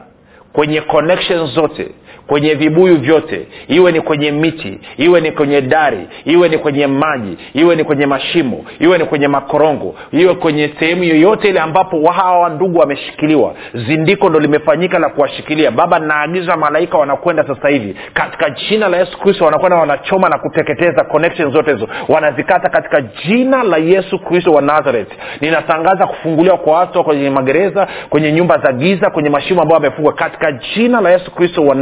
kwenye 0.52 0.80
connection 0.80 1.46
zote 1.46 1.94
kwenye 2.26 2.54
vibuyu 2.54 2.96
vyote. 2.96 3.46
Iwe 3.68 3.92
ni 3.92 4.00
kwenye 4.00 4.30
miti 4.32 4.78
iwe 4.96 5.20
ni 5.20 5.32
kwenye 5.32 5.60
dari 5.60 6.08
iwe 6.24 6.48
ni 6.48 6.58
kwenye 6.58 6.86
maji 6.86 7.36
iwe 7.54 7.76
ni 7.76 7.84
kwenye 7.84 8.06
mashimo 8.06 8.64
iwe 8.80 8.98
ni 8.98 9.04
kwenye 9.04 9.28
makorongo 9.28 9.94
iwe 10.12 10.34
kwenye 10.34 10.70
sehemu 10.80 11.04
yoyote 11.04 11.48
ile 11.48 11.60
ambapo 11.60 12.10
hawa 12.10 12.48
ndugu 12.48 12.78
wameshikiliwa 12.78 13.54
zindiko 13.74 14.28
ndo 14.28 14.40
limefanyika 14.40 14.98
la 14.98 15.08
kuwashikilia. 15.08 15.70
Baba 15.70 15.98
naagiza 15.98 16.56
malaika 16.56 16.98
wanakwenda 16.98 17.46
sasa 17.46 17.68
hivi. 17.68 17.96
Katika 18.14 18.50
jina 18.50 18.88
la 18.88 18.96
yesu 18.96 19.18
kristo 19.18 19.44
wanakwenda 19.44 19.78
wanachoma 19.78 20.28
na 20.28 20.38
kuteketeza 20.38 21.04
connection 21.04 21.52
zote 21.52 21.72
hizo. 21.72 21.88
Wanazikata 22.08 22.68
katika 22.68 23.00
jina 23.00 23.62
la 23.62 23.76
yesu 23.76 24.18
kristo 24.18 24.50
wa 24.52 24.62
nazareth. 24.62 25.08
Ninatangaza 25.40 26.06
kufunguliwa 26.06 26.58
kwa 26.58 26.72
watu 26.78 27.04
kwenye 27.04 27.30
magereza 27.30 27.88
kwenye 28.10 28.32
nyumba 28.32 28.58
za 28.58 28.72
giza 28.72 29.10
kwenye 29.10 29.30
mashimo 29.30 29.62
ambayo 29.62 29.80
wamefungwa 29.82 30.12
katika 30.12 30.52
jina 30.52 31.00
la 31.00 31.10
yesu 31.10 31.30
kristo 31.34 31.64
wa 31.66 31.74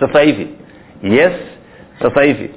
sasa 0.00 0.20
hivi. 0.20 0.48
Yes 1.02 1.32
sasa 2.02 2.22
hivi. 2.22 2.50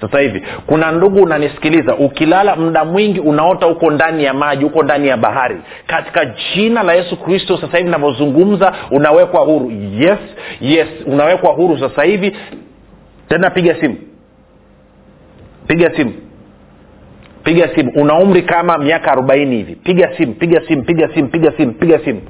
Sasa 0.00 0.20
hivi. 0.20 0.42
Kuna 0.66 0.92
ndugu 0.92 1.22
unanisikiliza 1.22 1.96
ukilala 1.96 2.56
muda 2.56 2.84
mwingi 2.84 3.20
unaota 3.20 3.66
huko 3.66 3.90
ndani 3.90 4.24
ya 4.24 4.34
maji 4.34 4.64
huko 4.64 4.82
ndani 4.82 5.08
ya 5.08 5.16
bahari. 5.16 5.56
Katika 5.86 6.24
jina 6.24 6.82
la 6.82 6.92
yesu 6.94 7.16
kristo 7.16 7.56
sasa 7.58 7.78
hivi 7.78 7.90
navyozungumza 7.90 8.72
unawekwa 8.90 9.40
huru. 9.40 9.70
Yes 9.98 10.18
yes 10.60 10.88
unawekwa 11.06 11.52
huru 11.52 11.78
sasa 11.78 12.02
hivi. 12.04 12.36
Tena 13.28 13.50
piga 13.50 13.80
simu. 13.80 13.96
Piga 15.66 15.96
simu. 15.96 16.12
Piga 17.44 17.68
simu. 17.74 17.92
Una 17.96 18.14
umri 18.18 18.42
kama 18.42 18.78
miaka 18.78 19.12
arobaini 19.12 19.56
hivi. 19.56 19.74
Piga 19.76 20.16
simu 20.16 20.34
piga 20.34 20.62
simu 20.68 20.82
piga 20.82 21.08
simu 21.14 21.28
piga 21.28 21.52
simu 21.56 21.72
piga 21.72 21.98
simu 21.98 22.20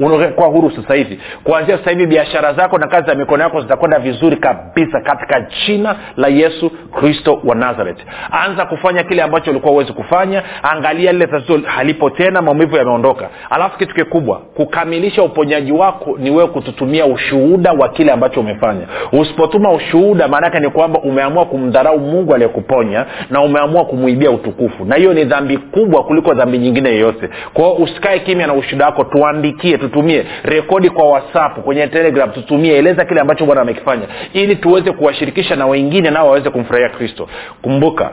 unawekwa 0.00 0.46
huru 0.46 0.70
sasa 0.70 0.94
hivi. 0.94 1.20
Kuanzia 1.44 1.78
sasa 1.78 1.90
hivi 1.90 2.06
biashara 2.06 2.52
zako 2.52 2.78
na 2.78 2.86
kazi 2.86 3.06
za 3.06 3.14
mikono 3.14 3.42
yako 3.42 3.60
zitakwenda 3.60 3.98
vizuri 3.98 4.36
kabisa 4.36 5.00
katika 5.00 5.40
jina 5.40 5.96
la 6.16 6.28
yesu 6.28 6.70
kristo 6.70 7.40
wa 7.44 7.54
nazareth. 7.54 7.98
Anza 8.30 8.66
kufanya 8.66 9.02
kile 9.02 9.22
ambacho 9.22 9.50
ulikuwa 9.50 9.72
huwezi 9.72 9.92
kufanya. 9.92 10.42
Angalia 10.62 11.12
lile 11.12 11.26
tatizo 11.26 11.60
halipo 11.66 12.10
tena 12.10 12.42
maumivu 12.42 12.76
yameondoka. 12.76 13.28
Alafu 13.50 13.78
kitu 13.78 13.94
kikubwa 13.94 14.38
kukamilisha 14.38 15.22
uponyaji 15.22 15.72
wako 15.72 16.16
ni 16.18 16.30
wewe 16.30 16.46
kututumia 16.48 17.06
ushuhuda 17.06 17.72
wa 17.72 17.88
kile 17.88 18.12
ambacho 18.12 18.40
umefanya. 18.40 18.86
Usipotuma 19.12 19.72
ushuhuda 19.72 20.28
maanake 20.28 20.60
ni 20.60 20.70
kwamba 20.70 21.00
umeamua 21.00 21.44
kumdharau 21.44 21.98
mungu 21.98 22.34
aliyekuponya 22.34 23.06
na 23.30 23.40
umeamua 23.40 23.84
kumwibia 23.84 24.30
utukufu. 24.30 24.84
Na 24.84 24.96
hiyo 24.96 25.14
ni 25.14 25.24
dhambi 25.24 25.56
kubwa 25.58 26.04
kuliko 26.04 26.34
dhambi 26.34 26.58
nyingine 26.58 26.88
yeyote 26.90 27.28
kwao 27.54 27.74
usikae 27.74 28.18
kimya 28.18 28.46
na 28.46 28.54
ushuhuda 28.54 28.86
wako 28.86 29.04
tuandikie 29.04 29.78
tutumie 29.88 30.24
rekodi 30.42 30.90
kwa 30.90 31.10
whatsapp 31.10 31.58
kwenye 31.58 31.86
telegram 31.86 32.30
tutumie 32.30 32.76
eleza 32.76 33.04
kile 33.04 33.20
ambacho 33.20 33.46
bwana 33.46 33.60
amekifanya 33.60 34.06
ili 34.32 34.56
tuweze 34.56 34.92
kuwashirikisha 34.92 35.56
na 35.56 35.66
wengine 35.66 36.10
nao 36.10 36.26
waweze 36.26 36.50
kumfurahia 36.50 36.88
kristo. 36.88 37.28
Kumbuka 37.62 38.12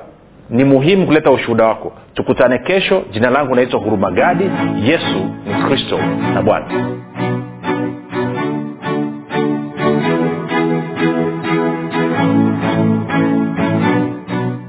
ni 0.50 0.64
muhimu 0.64 1.06
kuleta 1.06 1.32
ushuhuda 1.32 1.66
wako. 1.66 1.94
Tukutane 2.14 2.58
kesho. 2.60 3.04
Jina 3.12 3.30
langu 3.30 3.56
naitwa 3.56 3.80
huruma 3.80 4.12
gadi 4.12 4.50
yesu 4.84 5.20
ni 5.48 5.64
kristo 5.68 6.00
na 6.34 6.42
bwana 6.42 6.66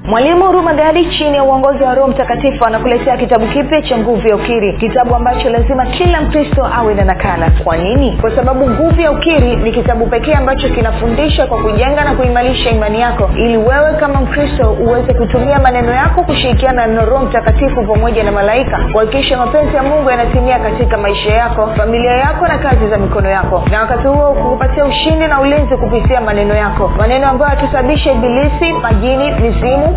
mwalimu 0.07 0.45
huruma 0.45 0.73
gadi 0.73 1.05
chini 1.05 1.37
ya 1.37 1.43
uongozi 1.43 1.83
wa 1.83 1.95
roho 1.95 2.07
mtakatifu 2.07 2.65
anakuletea 2.65 3.17
kitabu 3.17 3.47
kipya 3.47 3.81
cha 3.81 3.97
nguvu 3.97 4.27
ya 4.27 4.35
ukiri. 4.35 4.73
Kitabu 4.73 5.15
ambacho 5.15 5.49
lazima 5.49 5.85
kila 5.85 6.21
mkristo 6.21 6.65
awe 6.77 6.93
na 6.93 7.03
nakala. 7.05 7.51
Kwa 7.63 7.77
nini? 7.77 8.17
Kwa 8.21 8.35
sababu 8.35 8.69
nguvu 8.69 9.01
ya 9.01 9.11
ukiri 9.11 9.55
ni 9.55 9.71
kitabu 9.71 10.07
pekee 10.07 10.33
ambacho 10.33 10.69
kinafundisha 10.69 11.47
kwa 11.47 11.57
kujenga 11.63 12.03
na 12.03 12.15
kuimarisha 12.15 12.69
imani 12.69 13.01
yako 13.01 13.29
ili 13.37 13.57
wewe 13.57 13.93
kama 13.99 14.21
mkristo 14.21 14.71
uweze 14.71 15.13
kutumia 15.13 15.59
maneno 15.59 15.91
yako 15.93 16.23
kushirikiana 16.23 16.87
na 16.87 17.05
roho 17.05 17.25
mtakatifu 17.25 17.83
pamoja 17.93 18.23
na 18.23 18.31
malaika. 18.31 18.79
Kuhakikisha 18.91 19.37
mapenzi 19.37 19.75
ya 19.75 19.83
mungu 19.83 20.09
yanatimia 20.09 20.59
katika 20.59 20.97
maisha 20.97 21.33
yako 21.33 21.69
familia 21.77 22.11
yako 22.11 22.47
na 22.47 22.57
kazi 22.57 22.87
za 22.89 22.97
mikono 22.97 23.29
yako. 23.29 23.63
Na 23.71 23.81
wakati 23.81 24.07
huo 24.07 24.33
kukupatia 24.33 24.85
ushindi 24.85 25.27
na 25.27 25.41
ulinzi 25.41 25.77
kupitia 25.77 26.21
maneno 26.21 26.53
yako. 26.55 26.87
Maneno 26.97 27.27
ambayo 27.27 27.51
yatusababisha 27.55 28.11
ibilisi 28.11 28.73
majini 28.73 29.31
mizimu 29.31 29.96